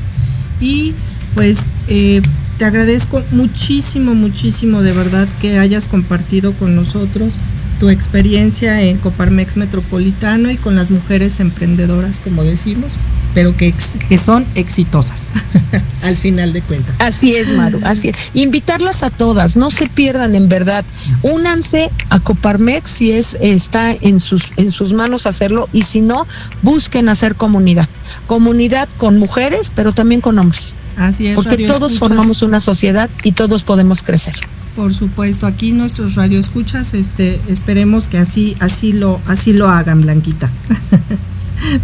[0.61, 0.92] Y
[1.35, 2.22] pues eh,
[2.59, 7.38] te agradezco muchísimo, muchísimo de verdad que hayas compartido con nosotros
[7.80, 12.96] tu experiencia en Coparmex Metropolitano y con las mujeres emprendedoras, como decimos
[13.35, 13.75] pero que,
[14.09, 15.25] que son exitosas
[16.03, 16.97] al final de cuentas.
[17.01, 18.16] Así es, Maru, así es.
[18.33, 20.85] Invitarlas a todas, no se pierdan en verdad.
[21.23, 26.27] Únanse a Coparmex si es está en sus en sus manos hacerlo y si no,
[26.62, 27.88] busquen hacer comunidad.
[28.27, 30.77] Comunidad con mujeres, pero también con hombres.
[30.97, 31.35] Así es.
[31.35, 34.35] Porque todos formamos una sociedad y todos podemos crecer.
[34.77, 40.51] Por supuesto, aquí nuestros radioescuchas, este, esperemos que así, así lo, así lo hagan, Blanquita.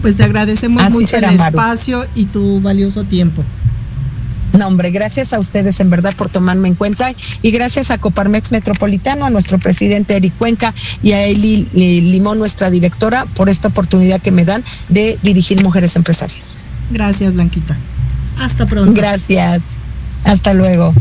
[0.02, 3.44] Pues te agradecemos mucho el espacio y tu valioso tiempo.
[4.52, 8.50] No, hombre, gracias a ustedes en verdad por tomarme en cuenta y gracias a Coparmex
[8.50, 14.20] Metropolitano, a nuestro presidente Eric Cuenca y a Eli Limón, nuestra directora, por esta oportunidad
[14.20, 16.59] que me dan de dirigir Mujeres Empresarias.
[16.90, 17.76] Gracias, Blanquita.
[18.40, 18.92] Hasta pronto.
[18.92, 19.76] Gracias.
[20.24, 20.92] Hasta luego.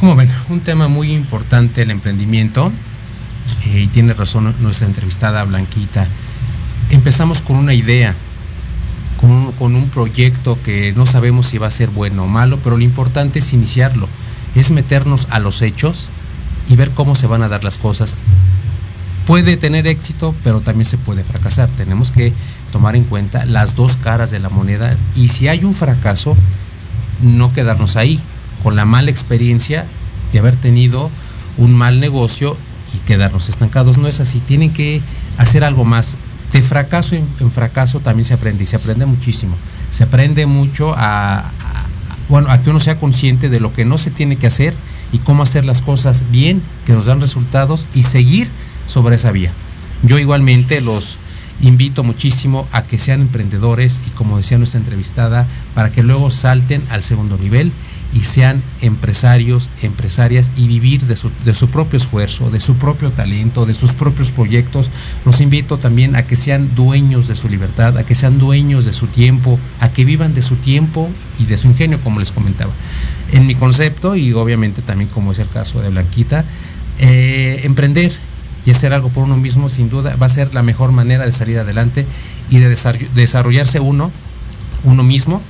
[0.00, 2.72] Como ven, un tema muy importante el emprendimiento
[3.74, 6.06] y tiene razón nuestra entrevistada Blanquita,
[6.90, 8.14] empezamos con una idea,
[9.18, 12.84] con un, proyecto que no sabemos si va a ser bueno o malo, pero lo
[12.84, 14.08] importante es iniciarlo,
[14.54, 16.08] es meternos a los hechos
[16.68, 18.14] y ver cómo se van a dar las cosas.
[19.26, 21.68] Puede tener éxito, pero también se puede fracasar.
[21.68, 22.32] Tenemos que
[22.72, 26.36] tomar en cuenta las dos caras de la moneda y si hay un fracaso,
[27.20, 28.20] no quedarnos ahí
[28.62, 29.84] con la mala experiencia
[30.32, 31.10] de haber tenido
[31.58, 32.56] un mal negocio
[32.94, 33.98] y quedarnos estancados.
[33.98, 35.00] No es así, tienen que
[35.36, 36.16] hacer algo más.
[36.52, 39.54] De fracaso en, fracaso también se aprende y se aprende muchísimo.
[39.92, 41.44] Se aprende mucho a,
[42.28, 44.74] bueno, a que uno sea consciente de lo que no se tiene que hacer
[45.12, 48.48] y cómo hacer las cosas bien, que nos dan resultados y seguir
[48.88, 49.52] sobre esa vía.
[50.02, 51.18] Yo igualmente los
[51.60, 56.82] invito muchísimo a que sean emprendedores y como decía nuestra entrevistada, para que luego salten
[56.90, 57.72] al segundo nivel
[58.14, 63.10] y sean empresarios, empresarias y vivir de su, de su, propio esfuerzo, de su propio
[63.10, 64.90] talento, de sus propios proyectos.
[65.24, 68.94] Los invito también a que sean dueños de su libertad, a que sean dueños de
[68.94, 72.72] su tiempo, a que vivan de su tiempo y de su ingenio, como les comentaba.
[73.32, 76.44] En mi concepto, y obviamente también como es el caso de Blanquita,
[77.00, 78.10] eh, emprender
[78.64, 81.32] y hacer algo por uno mismo, sin duda, va a ser la mejor manera de
[81.32, 82.06] salir adelante
[82.50, 82.74] y de
[83.14, 84.10] desarrollarse uno,
[84.84, 85.42] uno mismo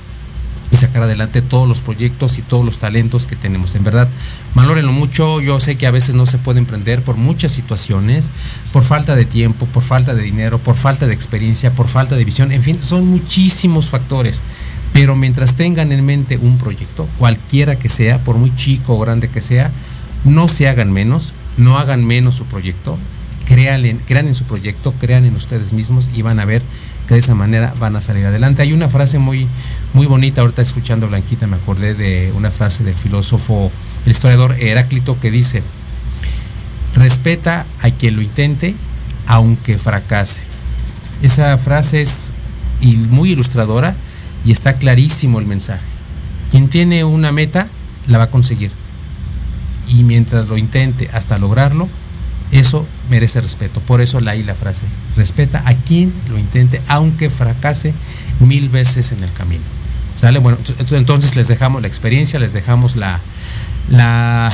[0.70, 3.74] y sacar adelante todos los proyectos y todos los talentos que tenemos.
[3.74, 4.08] En verdad,
[4.54, 5.40] valórenlo mucho.
[5.40, 8.30] Yo sé que a veces no se puede emprender por muchas situaciones,
[8.72, 12.24] por falta de tiempo, por falta de dinero, por falta de experiencia, por falta de
[12.24, 12.52] visión.
[12.52, 14.40] En fin, son muchísimos factores.
[14.92, 19.28] Pero mientras tengan en mente un proyecto, cualquiera que sea, por muy chico o grande
[19.28, 19.70] que sea,
[20.24, 22.98] no se hagan menos, no hagan menos su proyecto,
[23.46, 26.62] crean en, crean en su proyecto, crean en ustedes mismos y van a ver
[27.06, 28.62] que de esa manera van a salir adelante.
[28.62, 29.46] Hay una frase muy,
[29.94, 33.70] muy bonita, ahorita escuchando Blanquita me acordé de una frase del filósofo,
[34.04, 35.62] el historiador Heráclito que dice,
[36.94, 38.74] respeta a quien lo intente
[39.26, 40.42] aunque fracase.
[41.22, 42.32] Esa frase es
[42.80, 43.94] muy ilustradora
[44.44, 45.84] y está clarísimo el mensaje.
[46.50, 47.66] Quien tiene una meta
[48.06, 48.70] la va a conseguir.
[49.88, 51.88] Y mientras lo intente hasta lograrlo,
[52.52, 53.80] eso merece respeto.
[53.80, 54.82] Por eso la la frase.
[55.16, 57.92] Respeta a quien lo intente, aunque fracase
[58.40, 59.77] mil veces en el camino.
[60.20, 60.40] ¿Sale?
[60.40, 60.58] Bueno,
[60.90, 63.20] entonces les dejamos la experiencia, les dejamos la,
[63.88, 64.52] la,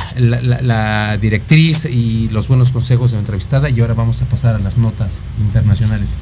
[0.61, 4.59] la, directriz y los buenos consejos de la entrevistada y ahora vamos a pasar a
[4.59, 6.15] las notas internacionales.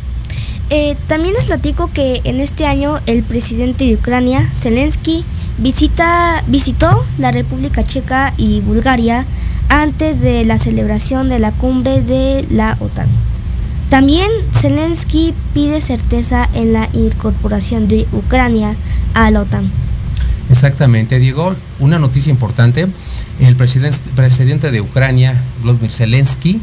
[0.70, 5.26] Eh, también les platico que en este año el presidente de Ucrania, Zelensky,
[5.58, 9.26] visita, visitó la República Checa y Bulgaria
[9.68, 13.08] antes de la celebración de la cumbre de la OTAN.
[13.90, 18.74] También Zelensky pide certeza en la incorporación de Ucrania
[19.14, 19.70] a la OTAN.
[20.50, 21.56] Exactamente, Diego.
[21.80, 22.88] Una noticia importante.
[23.40, 26.62] El presidente, de Ucrania, Vladimir Zelensky,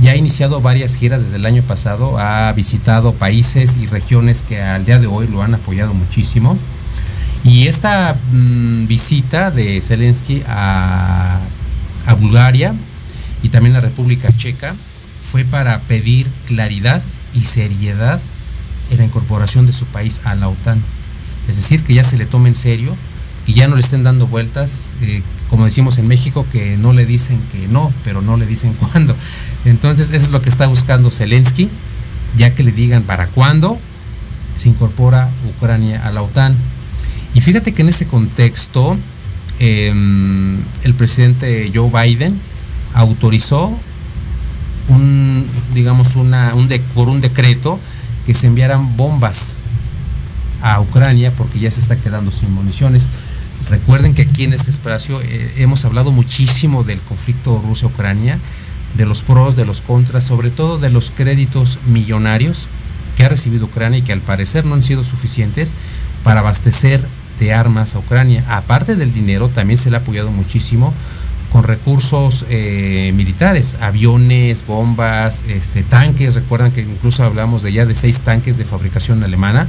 [0.00, 4.62] ya ha iniciado varias giras desde el año pasado, ha visitado países y regiones que
[4.62, 6.56] al día de hoy lo han apoyado muchísimo.
[7.44, 11.38] Y esta mm, visita de Zelensky a,
[12.06, 12.72] a Bulgaria
[13.42, 14.74] y también la República Checa
[15.22, 17.02] fue para pedir claridad
[17.34, 18.20] y seriedad
[18.90, 20.80] en la incorporación de su país a la OTAN.
[21.48, 22.96] Es decir, que ya se le tome en serio,
[23.46, 27.06] y ya no le estén dando vueltas, eh, como decimos en México, que no le
[27.06, 29.16] dicen que no, pero no le dicen cuándo.
[29.64, 31.68] Entonces, eso es lo que está buscando Zelensky,
[32.36, 33.78] ya que le digan para cuándo
[34.56, 36.54] se incorpora Ucrania a la OTAN.
[37.34, 38.96] Y fíjate que en ese contexto,
[39.58, 42.34] em, el presidente Joe Biden
[42.94, 43.72] autorizó
[44.88, 46.34] un, digamos, un
[46.94, 47.78] por un decreto
[48.26, 49.54] que se enviaran bombas
[50.62, 53.08] a Ucrania porque ya se está quedando sin municiones.
[53.70, 58.38] Recuerden que aquí en este espacio eh, hemos hablado muchísimo del conflicto Rusia-Ucrania,
[58.96, 62.66] de los pros, de los contras, sobre todo de los créditos millonarios
[63.16, 65.74] que ha recibido Ucrania y que al parecer no han sido suficientes
[66.24, 67.00] para abastecer
[67.40, 68.44] de armas a Ucrania.
[68.48, 70.92] Aparte del dinero, también se le ha apoyado muchísimo
[71.50, 76.34] con recursos eh, militares, aviones, bombas, este, tanques.
[76.34, 79.66] Recuerdan que incluso hablamos de ya de seis tanques de fabricación alemana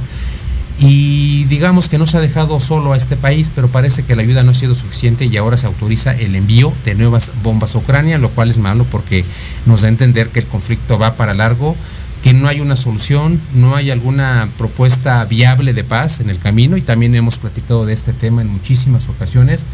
[0.78, 4.22] y digamos que no se ha dejado solo a este país, pero parece que la
[4.22, 7.78] ayuda no ha sido suficiente y ahora se autoriza el envío de nuevas bombas a
[7.78, 9.24] Ucrania, lo cual es malo porque
[9.66, 11.76] nos da a entender que el conflicto va para largo,
[12.24, 16.76] que no hay una solución, no hay alguna propuesta viable de paz en el camino
[16.76, 19.66] y también hemos platicado de este tema en muchísimas ocasiones.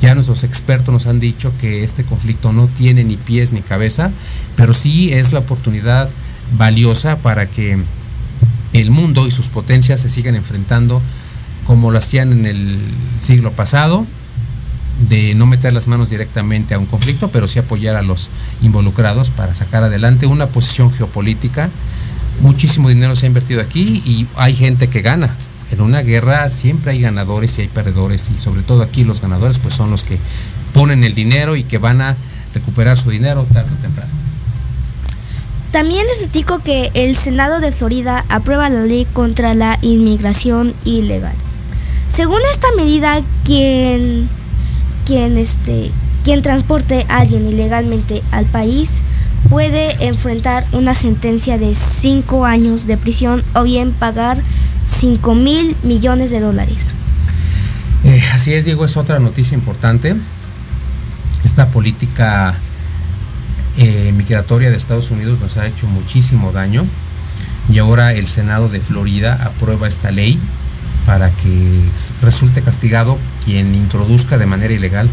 [0.00, 4.10] Ya nuestros expertos nos han dicho que este conflicto no tiene ni pies ni cabeza,
[4.54, 6.08] pero sí es la oportunidad
[6.58, 7.78] valiosa para que
[8.74, 11.00] el mundo y sus potencias se siguen enfrentando
[11.66, 12.78] como lo hacían en el
[13.20, 14.04] siglo pasado,
[15.08, 18.28] de no meter las manos directamente a un conflicto, pero sí apoyar a los
[18.62, 21.70] involucrados para sacar adelante una posición geopolítica.
[22.42, 25.30] Muchísimo dinero se ha invertido aquí y hay gente que gana.
[25.70, 29.58] En una guerra siempre hay ganadores y hay perdedores y sobre todo aquí los ganadores
[29.58, 30.18] pues son los que
[30.72, 32.14] ponen el dinero y que van a
[32.54, 34.12] recuperar su dinero tarde o temprano.
[35.74, 41.34] También les platico que el Senado de Florida aprueba la ley contra la inmigración ilegal.
[42.08, 44.28] Según esta medida, quien,
[45.04, 45.90] quien, este,
[46.22, 49.00] quien transporte a alguien ilegalmente al país
[49.50, 54.38] puede enfrentar una sentencia de 5 años de prisión o bien pagar
[54.86, 56.92] 5 mil millones de dólares.
[58.04, 60.14] Eh, así es, Diego, es otra noticia importante.
[61.42, 62.54] Esta política
[63.76, 66.84] eh, migratoria de Estados Unidos nos ha hecho muchísimo daño
[67.68, 70.38] y ahora el Senado de Florida aprueba esta ley
[71.06, 71.80] para que
[72.22, 75.08] resulte castigado quien introduzca de manera ilegal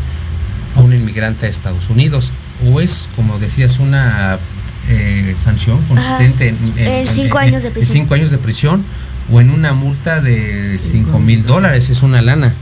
[0.76, 2.32] a un inmigrante a Estados Unidos.
[2.72, 4.38] O es, como decías, una
[4.90, 7.94] eh, sanción consistente en, cinco años de prisión.
[7.94, 8.84] cinco años de prisión
[9.32, 11.90] o en una multa de cinco mil dólares.
[11.90, 12.54] Es una lana.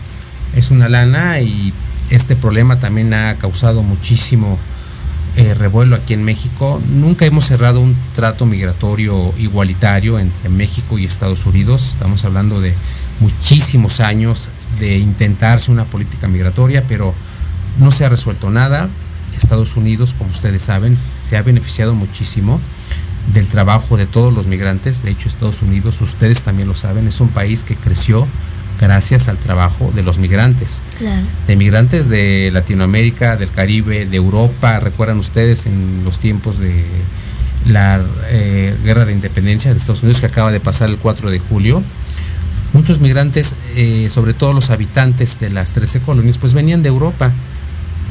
[0.55, 1.73] Es una lana y
[2.09, 4.57] este problema también ha causado muchísimo
[5.39, 6.81] eh, revuelo aquí en México.
[6.89, 11.87] Nunca hemos cerrado un trato migratorio igualitario entre México y Estados Unidos.
[11.87, 12.73] Estamos hablando de
[13.21, 17.13] muchísimos años de intentarse una política migratoria, pero
[17.79, 18.89] no se ha resuelto nada.
[19.37, 22.59] Estados Unidos, como ustedes saben, se ha beneficiado muchísimo
[23.33, 25.03] del trabajo de todos los migrantes.
[25.03, 28.27] De hecho, Estados Unidos, ustedes también lo saben, es un país que creció
[28.79, 30.81] gracias al trabajo de los migrantes.
[30.97, 31.25] Claro.
[31.47, 34.79] De migrantes de Latinoamérica, del Caribe, de Europa.
[34.79, 36.85] Recuerdan ustedes en los tiempos de
[37.67, 41.39] la eh, guerra de independencia de Estados Unidos que acaba de pasar el 4 de
[41.39, 41.83] julio.
[42.73, 47.31] Muchos migrantes, eh, sobre todo los habitantes de las 13 colonias, pues venían de Europa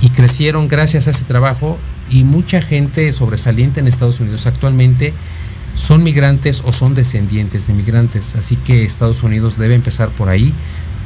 [0.01, 1.79] y crecieron gracias a ese trabajo
[2.11, 5.12] y mucha gente sobresaliente en Estados Unidos actualmente
[5.79, 8.35] son migrantes o son descendientes de migrantes.
[8.37, 10.53] Así que Estados Unidos debe empezar por ahí,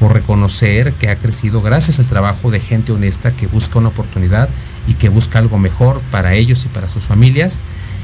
[0.00, 4.48] por reconocer que ha crecido gracias al trabajo de gente honesta que busca una oportunidad
[4.88, 7.60] y que busca algo mejor para ellos y para sus familias.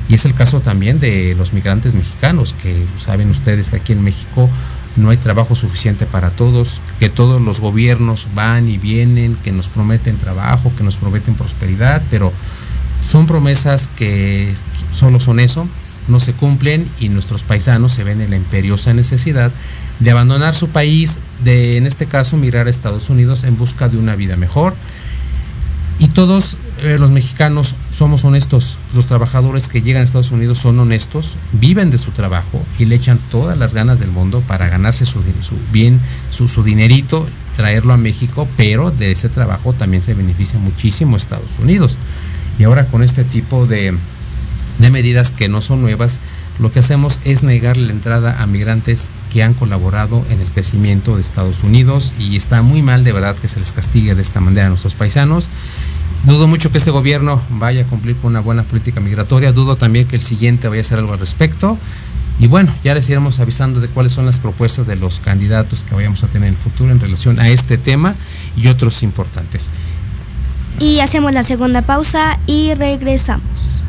[0.09, 4.05] Y es el caso también de los migrantes mexicanos, que saben ustedes que aquí en
[4.05, 4.49] México
[4.97, 9.69] no hay trabajo suficiente para todos, que todos los gobiernos van y vienen, que nos
[9.69, 12.33] prometen trabajo, que nos prometen prosperidad, pero
[13.07, 14.53] son promesas que
[14.93, 15.67] solo son eso,
[16.09, 19.53] no se cumplen y nuestros paisanos se ven en la imperiosa necesidad
[20.01, 23.99] de abandonar su país, de en este caso migrar a Estados Unidos en busca de
[23.99, 24.75] una vida mejor.
[26.01, 30.79] Y todos eh, los mexicanos somos honestos, los trabajadores que llegan a Estados Unidos son
[30.79, 35.07] honestos, viven de su trabajo y le echan todas las ganas del mundo para ganarse
[35.07, 36.01] su, su bien,
[36.31, 41.59] su, su dinerito, traerlo a México, pero de ese trabajo también se beneficia muchísimo Estados
[41.61, 41.99] Unidos.
[42.61, 43.93] Y ahora con este tipo de,
[44.79, 46.21] de medidas que no son nuevas,
[46.59, 51.15] lo que hacemos es negarle la entrada a migrantes que han colaborado en el crecimiento
[51.15, 54.41] de Estados Unidos y está muy mal de verdad que se les castigue de esta
[54.41, 55.49] manera a nuestros paisanos.
[56.25, 60.09] Dudo mucho que este gobierno vaya a cumplir con una buena política migratoria, dudo también
[60.09, 61.79] que el siguiente vaya a hacer algo al respecto.
[62.41, 65.95] Y bueno, ya les iremos avisando de cuáles son las propuestas de los candidatos que
[65.95, 68.15] vayamos a tener en el futuro en relación a este tema
[68.57, 69.71] y otros importantes.
[70.81, 73.85] Y hacemos la segunda pausa y regresamos.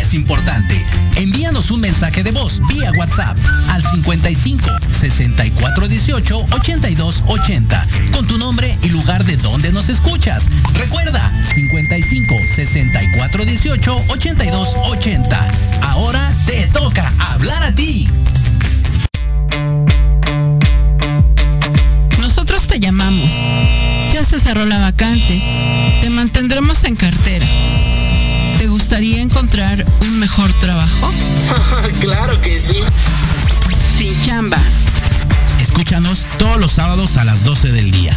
[0.00, 0.82] Es importante.
[1.16, 3.36] Envíanos un mensaje de voz vía WhatsApp
[3.68, 10.46] al 55 64 18 82 80 con tu nombre y lugar de donde nos escuchas.
[10.74, 11.20] Recuerda
[11.54, 15.48] 55 64 18 82 80.
[15.82, 18.08] Ahora te toca hablar a ti.
[22.18, 23.28] Nosotros te llamamos.
[24.14, 25.42] Ya se cerró la vacante.
[26.00, 27.46] Te mantendremos en cartera.
[28.98, 31.12] ¿Te gustaría encontrar un mejor trabajo?
[32.00, 32.74] claro que sí.
[33.96, 34.58] Sin chamba.
[35.60, 38.12] Escúchanos todos los sábados a las 12 del día,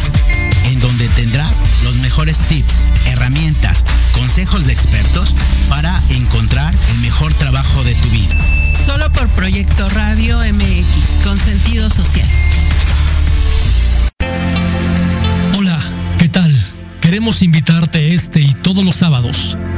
[0.64, 5.36] en donde tendrás los mejores tips, herramientas, consejos de expertos
[5.68, 8.34] para encontrar el mejor trabajo de tu vida.
[8.84, 12.28] Solo por Proyecto Radio MX, con sentido social.
[15.56, 15.78] Hola,
[16.18, 16.52] ¿qué tal?
[17.00, 19.56] Queremos invitarte este y todos los sábados,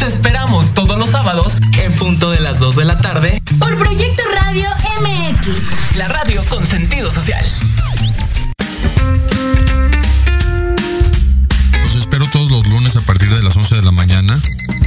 [0.00, 4.22] Te esperamos todos los sábados en punto de las 2 de la tarde por Proyecto
[4.34, 4.66] Radio
[5.02, 7.44] MX, la radio con sentido social.
[11.82, 14.40] Los espero todos los lunes a partir de las 11 de la mañana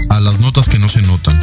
[0.09, 1.39] a las notas que no se notan.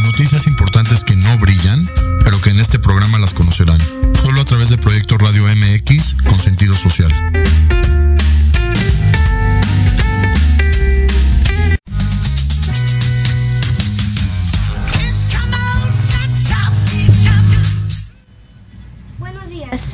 [0.00, 1.88] Noticias importantes que no brillan,
[2.24, 3.78] pero que en este programa las conocerán.
[4.20, 7.12] Solo a través de Proyecto Radio MX con sentido social.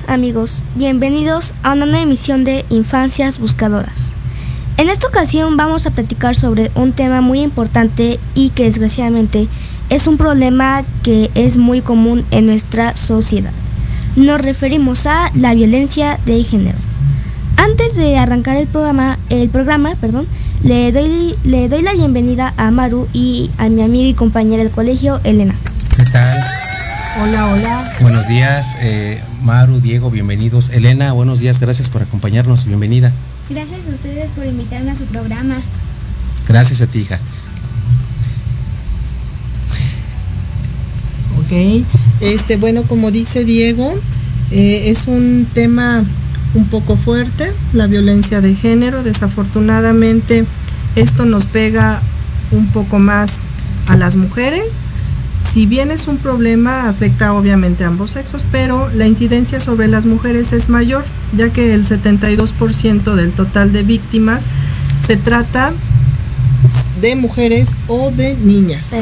[0.09, 4.14] Amigos, bienvenidos a una nueva emisión de Infancias Buscadoras.
[4.76, 9.49] En esta ocasión vamos a platicar sobre un tema muy importante y que desgraciadamente
[9.89, 13.53] es un problema que es muy común en nuestra sociedad.
[14.16, 16.76] Nos referimos a la violencia de género.
[17.57, 20.26] Antes de arrancar el programa, el programa, perdón,
[20.62, 24.72] le doy, le doy la bienvenida a Maru y a mi amiga y compañera del
[24.72, 25.55] colegio, Elena.
[25.97, 26.39] ¿Qué tal?
[27.19, 27.91] Hola, hola.
[28.01, 28.77] Buenos días.
[28.83, 30.69] Eh, Maru, Diego, bienvenidos.
[30.69, 33.13] Elena, buenos días, gracias por acompañarnos, bienvenida.
[33.49, 35.57] Gracias a ustedes por invitarme a su programa.
[36.47, 37.19] Gracias a ti, hija.
[41.41, 41.85] Ok,
[42.21, 43.93] este, bueno, como dice Diego,
[44.53, 46.05] eh, es un tema
[46.55, 49.03] un poco fuerte, la violencia de género.
[49.03, 50.45] Desafortunadamente,
[50.95, 52.01] esto nos pega
[52.53, 53.41] un poco más
[53.89, 54.81] a las mujeres.
[55.43, 60.07] Si bien es un problema, afecta obviamente a ambos sexos, pero la incidencia sobre las
[60.07, 61.05] mujeres es mayor,
[61.36, 64.45] ya que el 72% del total de víctimas
[65.05, 65.72] se trata
[67.01, 68.93] de mujeres o de niñas.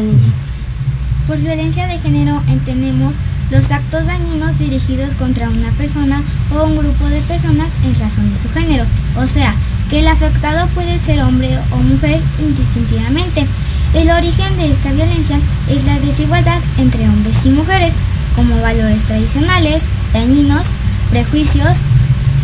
[1.26, 3.14] Por violencia de género entendemos
[3.50, 6.22] los actos dañinos dirigidos contra una persona
[6.54, 8.84] o un grupo de personas en razón de su género,
[9.16, 9.54] o sea,
[9.90, 13.46] que el afectado puede ser hombre o mujer indistintivamente.
[13.94, 17.94] El origen de esta violencia es la desigualdad entre hombres y mujeres,
[18.36, 20.66] como valores tradicionales, dañinos,
[21.10, 21.78] prejuicios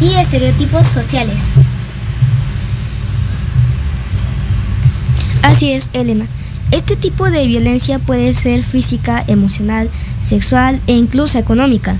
[0.01, 1.51] y estereotipos sociales.
[5.43, 6.27] Así es, Elena.
[6.71, 9.91] Este tipo de violencia puede ser física, emocional,
[10.23, 11.97] sexual e incluso económica.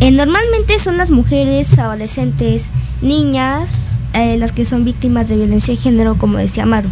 [0.00, 2.70] Eh, normalmente son las mujeres, adolescentes,
[3.00, 6.88] niñas, eh, las que son víctimas de violencia de género, como decía Maru.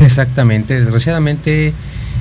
[0.00, 1.74] Exactamente, desgraciadamente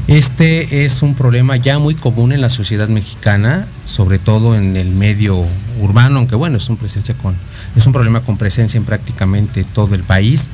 [0.09, 4.89] este es un problema ya muy común en la sociedad mexicana, sobre todo en el
[4.89, 5.45] medio
[5.80, 7.36] urbano, aunque bueno, es un, presencia con,
[7.75, 10.49] es un problema con presencia en prácticamente todo el país.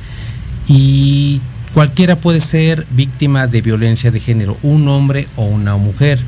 [0.68, 1.40] Y
[1.72, 6.20] cualquiera puede ser víctima de violencia de género, un hombre o una mujer.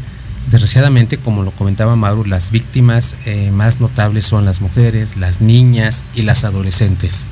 [0.51, 6.03] Desgraciadamente, como lo comentaba Maru, las víctimas eh, más notables son las mujeres, las niñas
[6.15, 7.27] y las adolescentes.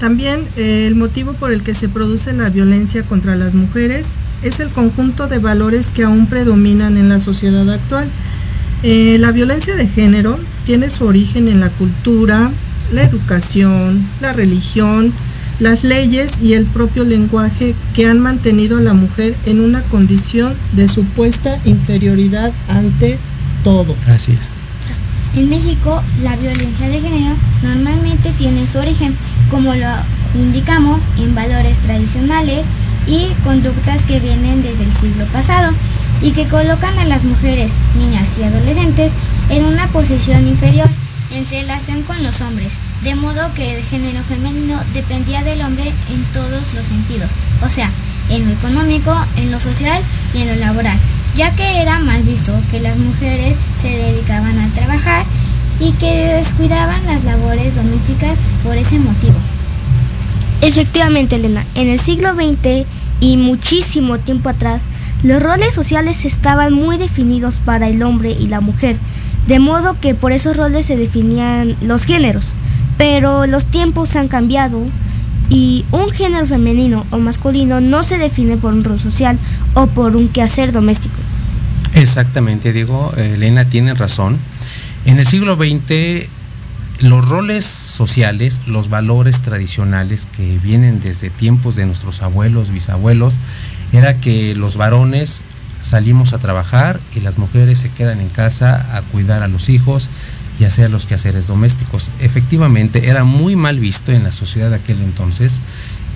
[0.00, 4.58] También eh, el motivo por el que se produce la violencia contra las mujeres es
[4.58, 8.08] el conjunto de valores que aún predominan en la sociedad actual.
[8.82, 12.50] Eh, la violencia de género tiene su origen en la cultura,
[12.90, 15.12] la educación, la religión,
[15.58, 20.54] las leyes y el propio lenguaje que han mantenido a la mujer en una condición
[20.72, 23.18] de supuesta inferioridad ante
[23.62, 23.94] todo.
[24.06, 24.59] Así es.
[25.36, 29.16] En México, la violencia de género normalmente tiene su origen,
[29.50, 29.88] como lo
[30.34, 32.66] indicamos, en valores tradicionales
[33.06, 35.72] y conductas que vienen desde el siglo pasado
[36.20, 39.12] y que colocan a las mujeres, niñas y adolescentes
[39.50, 40.88] en una posición inferior
[41.32, 46.24] en relación con los hombres, de modo que el género femenino dependía del hombre en
[46.32, 47.30] todos los sentidos,
[47.62, 47.88] o sea,
[48.30, 50.02] en lo económico, en lo social
[50.34, 50.98] y en lo laboral,
[51.36, 55.24] ya que era mal visto que las mujeres se dedicaban a trabajar
[55.80, 59.36] y que descuidaban las labores domésticas por ese motivo.
[60.62, 62.86] Efectivamente, Elena, en el siglo XX
[63.20, 64.84] y muchísimo tiempo atrás,
[65.22, 68.96] los roles sociales estaban muy definidos para el hombre y la mujer,
[69.46, 72.52] de modo que por esos roles se definían los géneros.
[72.98, 74.82] Pero los tiempos han cambiado
[75.48, 79.38] y un género femenino o masculino no se define por un rol social
[79.74, 81.16] o por un quehacer doméstico.
[82.00, 84.38] Exactamente, Diego, Elena tiene razón.
[85.04, 86.28] En el siglo XX
[87.00, 93.38] los roles sociales, los valores tradicionales que vienen desde tiempos de nuestros abuelos, bisabuelos,
[93.92, 95.40] era que los varones
[95.82, 100.10] salimos a trabajar y las mujeres se quedan en casa a cuidar a los hijos
[100.58, 102.10] y hacer los quehaceres domésticos.
[102.20, 105.60] Efectivamente, era muy mal visto en la sociedad de aquel entonces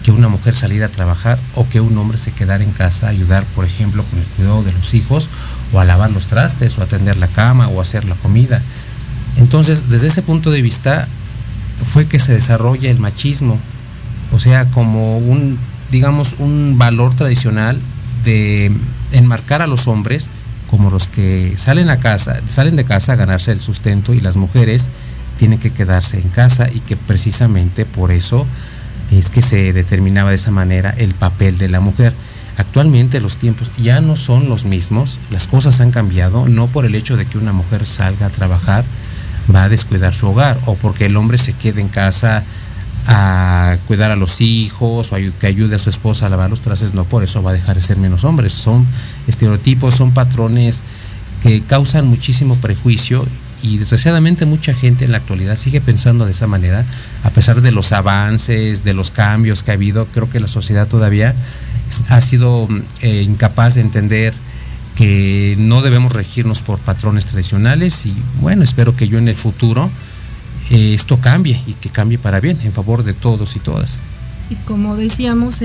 [0.02, 3.10] que una mujer saliera a trabajar o que un hombre se quedara en casa a
[3.10, 5.30] ayudar, por ejemplo, con el cuidado de los hijos
[5.74, 8.62] o a lavar los trastes o a atender la cama o a hacer la comida.
[9.36, 11.08] Entonces, desde ese punto de vista,
[11.92, 13.58] fue que se desarrolla el machismo,
[14.32, 15.58] o sea, como un,
[15.90, 17.80] digamos, un valor tradicional
[18.24, 18.72] de
[19.12, 20.30] enmarcar a los hombres
[20.70, 24.36] como los que salen a casa, salen de casa a ganarse el sustento y las
[24.36, 24.88] mujeres
[25.38, 28.46] tienen que quedarse en casa y que precisamente por eso
[29.10, 32.12] es que se determinaba de esa manera el papel de la mujer.
[32.56, 36.94] Actualmente los tiempos ya no son los mismos, las cosas han cambiado, no por el
[36.94, 38.84] hecho de que una mujer salga a trabajar,
[39.52, 42.44] va a descuidar su hogar o porque el hombre se quede en casa
[43.06, 46.94] a cuidar a los hijos o que ayude a su esposa a lavar los trastes,
[46.94, 48.52] no por eso va a dejar de ser menos hombres.
[48.52, 48.86] Son
[49.26, 50.82] estereotipos, son patrones
[51.42, 53.26] que causan muchísimo prejuicio
[53.62, 56.84] y desgraciadamente mucha gente en la actualidad sigue pensando de esa manera,
[57.22, 60.86] a pesar de los avances, de los cambios que ha habido, creo que la sociedad
[60.86, 61.34] todavía
[62.08, 62.68] ha sido
[63.00, 64.34] eh, incapaz de entender
[64.96, 69.90] que no debemos regirnos por patrones tradicionales y bueno, espero que yo en el futuro
[70.70, 74.00] eh, esto cambie y que cambie para bien, en favor de todos y todas.
[74.50, 75.60] Y como decíamos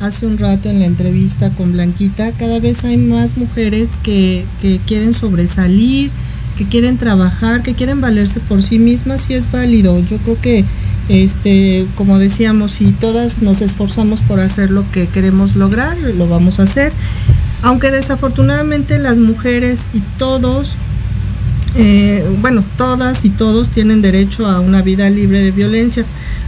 [0.00, 4.78] hace un rato en la entrevista con Blanquita, cada vez hay más mujeres que, que
[4.86, 6.10] quieren sobresalir,
[6.58, 10.00] que quieren trabajar, que quieren valerse por sí mismas, sí es válido.
[10.00, 10.64] Yo creo que,
[11.08, 16.60] este, como decíamos, si todas nos esforzamos por hacer lo que queremos lograr, lo vamos
[16.60, 16.92] a hacer.
[17.62, 20.76] Aunque desafortunadamente las mujeres y todos
[21.74, 26.04] eh, bueno, todas y todos tienen derecho a una vida libre de violencia.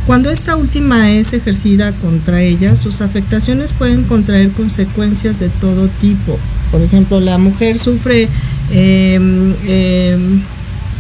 [0.06, 6.38] Cuando esta última es ejercida contra ellas, sus afectaciones pueden contraer consecuencias de todo tipo.
[6.70, 8.28] Por ejemplo, la mujer sufre,
[8.72, 10.40] em, em,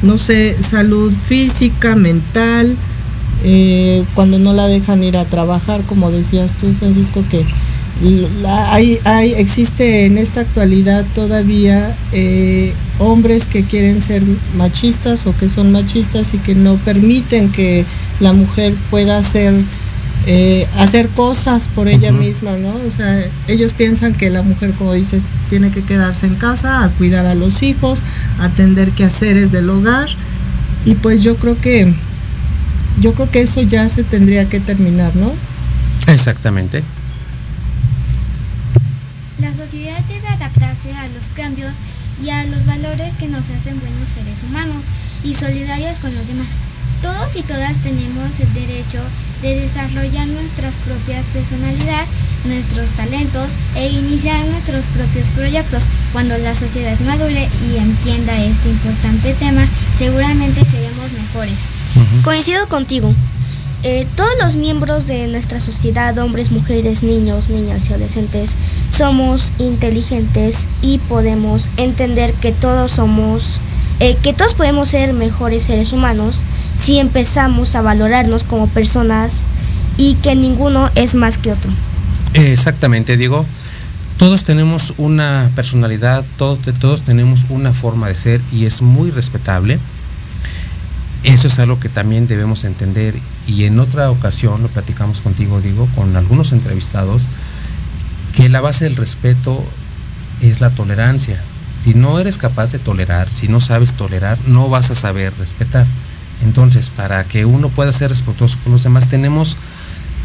[0.02, 2.76] no sé, salud física, mental,
[3.44, 7.44] eh, cuando no la dejan ir a trabajar, como decías tú, Francisco, que
[8.46, 14.22] hay, hay, existe en esta actualidad todavía eh, hombres que quieren ser
[14.56, 17.84] machistas o que son machistas y que no permiten que
[18.20, 19.54] la mujer pueda hacer
[20.26, 22.74] eh, hacer cosas por ella misma, ¿no?
[22.86, 26.90] O sea, ellos piensan que la mujer, como dices, tiene que quedarse en casa, a
[26.90, 28.02] cuidar a los hijos,
[28.38, 30.08] atender quehaceres del hogar,
[30.84, 31.94] y pues yo creo que
[33.00, 35.32] yo creo que eso ya se tendría que terminar, ¿no?
[36.06, 36.82] Exactamente.
[39.40, 41.72] La sociedad debe adaptarse a los cambios
[42.22, 44.84] y a los valores que nos hacen buenos seres humanos
[45.24, 46.56] y solidarios con los demás.
[47.02, 49.00] Todos y todas tenemos el derecho
[49.40, 52.04] de desarrollar nuestras propias personalidad,
[52.44, 55.84] nuestros talentos e iniciar nuestros propios proyectos.
[56.12, 59.66] Cuando la sociedad madure y entienda este importante tema,
[59.96, 61.79] seguramente seremos mejores.
[62.24, 63.12] Coincido contigo.
[63.82, 68.50] Eh, todos los miembros de nuestra sociedad, hombres, mujeres, niños, niñas y adolescentes,
[68.90, 73.58] somos inteligentes y podemos entender que todos somos,
[73.98, 76.42] eh, que todos podemos ser mejores seres humanos
[76.76, 79.46] si empezamos a valorarnos como personas
[79.96, 81.70] y que ninguno es más que otro.
[82.34, 83.46] Exactamente, Diego.
[84.18, 89.78] Todos tenemos una personalidad, todos, todos tenemos una forma de ser y es muy respetable.
[91.22, 93.14] Eso es algo que también debemos entender
[93.46, 97.26] y en otra ocasión lo platicamos contigo, digo, con algunos entrevistados,
[98.34, 99.62] que la base del respeto
[100.40, 101.38] es la tolerancia.
[101.82, 105.86] Si no eres capaz de tolerar, si no sabes tolerar, no vas a saber respetar.
[106.44, 109.56] Entonces, para que uno pueda ser respetuoso con los demás, tenemos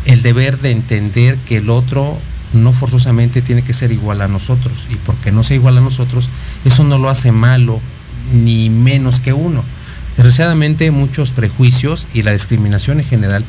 [0.06, 2.18] el deber de entender que el otro
[2.54, 4.88] no forzosamente tiene que ser igual a nosotros.
[4.90, 6.30] Y porque no sea igual a nosotros,
[6.64, 7.80] eso no lo hace malo
[8.34, 9.64] ni menos que uno.
[10.18, 13.44] Desgraciadamente muchos prejuicios y la discriminación en general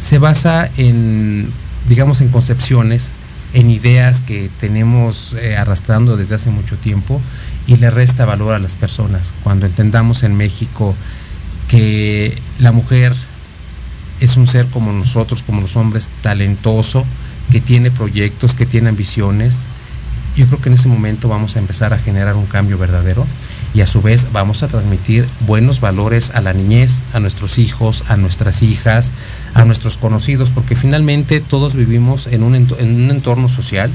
[0.00, 1.48] se basa en,
[1.88, 3.12] digamos, en concepciones,
[3.54, 7.20] en ideas que tenemos eh, arrastrando desde hace mucho tiempo
[7.66, 9.32] y le resta valor a las personas.
[9.42, 10.94] Cuando entendamos en México
[11.68, 13.14] que la mujer
[14.20, 17.04] es un ser como nosotros, como los hombres, talentoso,
[17.50, 19.64] que tiene proyectos, que tiene ambiciones,
[20.36, 23.26] yo creo que en ese momento vamos a empezar a generar un cambio verdadero
[23.74, 28.04] y a su vez vamos a transmitir buenos valores a la niñez, a nuestros hijos,
[28.08, 29.12] a nuestras hijas,
[29.54, 33.90] a nuestros conocidos, porque finalmente todos vivimos en un, en un entorno social,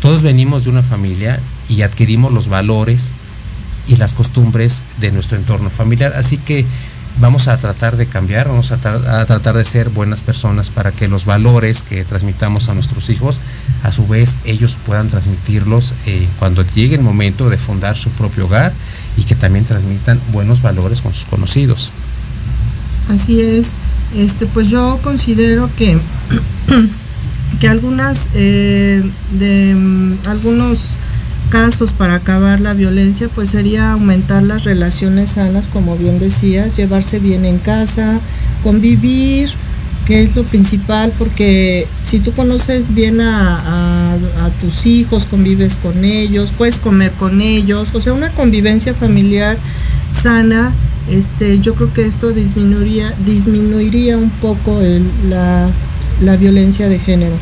[0.00, 3.12] todos venimos de una familia y adquirimos los valores
[3.88, 6.14] y las costumbres de nuestro entorno familiar.
[6.14, 6.66] Así que
[7.20, 11.24] vamos a tratar de cambiar, vamos a, tratar de ser buenas personas para que los
[11.24, 13.38] valores que transmitamos a nuestros hijos,
[13.82, 18.46] a su vez ellos puedan transmitirlos eh, cuando llegue el momento de fundar su propio
[18.46, 18.72] hogar
[19.16, 21.90] y que también transmitan buenos valores con sus conocidos.
[23.10, 23.72] Así es,
[24.16, 25.98] este, pues yo considero que,
[27.60, 29.02] que algunas eh,
[29.38, 30.96] de mm, algunos
[31.50, 37.18] casos para acabar la violencia, pues sería aumentar las relaciones sanas, como bien decías, llevarse
[37.18, 38.18] bien en casa,
[38.62, 39.50] convivir,
[40.06, 44.16] que es lo principal, porque si tú conoces bien a,
[44.60, 49.58] tus hijos, convives con ellos, puedes comer con ellos, o sea, una convivencia familiar
[50.12, 50.72] sana,
[51.10, 54.80] este, yo creo que esto disminuiría, disminuiría un poco
[55.28, 55.70] la,
[56.36, 57.34] violencia de género.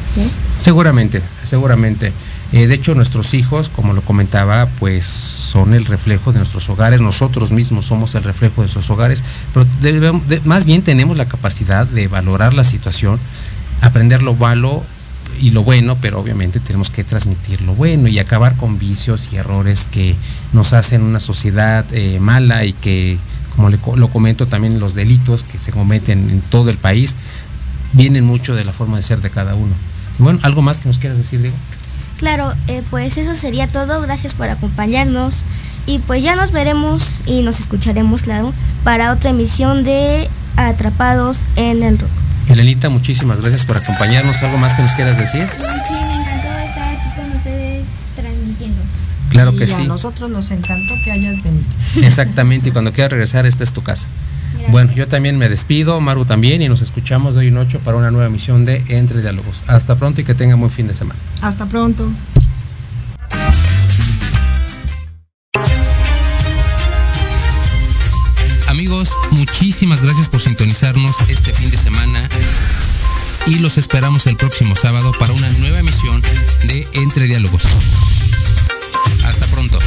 [0.57, 2.13] Seguramente, seguramente.
[2.53, 7.01] Eh, de hecho, nuestros hijos, como lo comentaba, pues son el reflejo de nuestros hogares,
[7.01, 9.23] nosotros mismos somos el reflejo de nuestros hogares,
[9.55, 9.67] pero
[10.45, 13.19] más bien tenemos la capacidad de valorar la situación,
[13.81, 14.83] aprender lo malo
[15.41, 19.37] y lo bueno, pero obviamente tenemos que transmitir lo bueno y acabar con vicios y
[19.37, 20.15] errores que
[20.53, 23.17] nos hacen una sociedad eh, mala y que,
[23.57, 27.17] como lo comento también, los delitos que se cometen en todo el país
[27.95, 29.75] vienen mucho de la forma de ser de cada uno.
[30.19, 31.57] bueno, ¿algo más que nos quieras decir, Diego?
[32.23, 34.01] Claro, eh, pues eso sería todo.
[34.01, 35.43] Gracias por acompañarnos.
[35.87, 38.55] Y pues ya nos veremos y nos escucharemos, claro,
[38.85, 42.09] para otra emisión de Atrapados en el Rock.
[42.49, 44.41] Elenita, muchísimas gracias por acompañarnos.
[44.41, 45.45] ¿Algo más que nos quieras decir?
[45.45, 48.83] Sí, me encantó estar aquí con ustedes transmitiendo.
[49.31, 49.83] Claro que y sí.
[49.83, 51.65] A nosotros nos encantó que hayas venido.
[52.03, 54.07] Exactamente, y cuando quieras regresar, esta es tu casa.
[54.69, 57.97] Bueno, yo también me despido, Maru también, y nos escuchamos de hoy en ocho para
[57.97, 59.65] una nueva emisión de Entre Diálogos.
[59.67, 61.19] Hasta pronto y que tengan buen fin de semana.
[61.43, 62.11] Hasta pronto.
[68.69, 72.29] Amigos, muchísimas gracias por sintonizarnos este fin de semana
[73.47, 76.23] y los esperamos el próximo sábado para una nueva emisión
[76.67, 77.65] de Entre Diálogos.
[79.25, 79.79] Hasta pronto.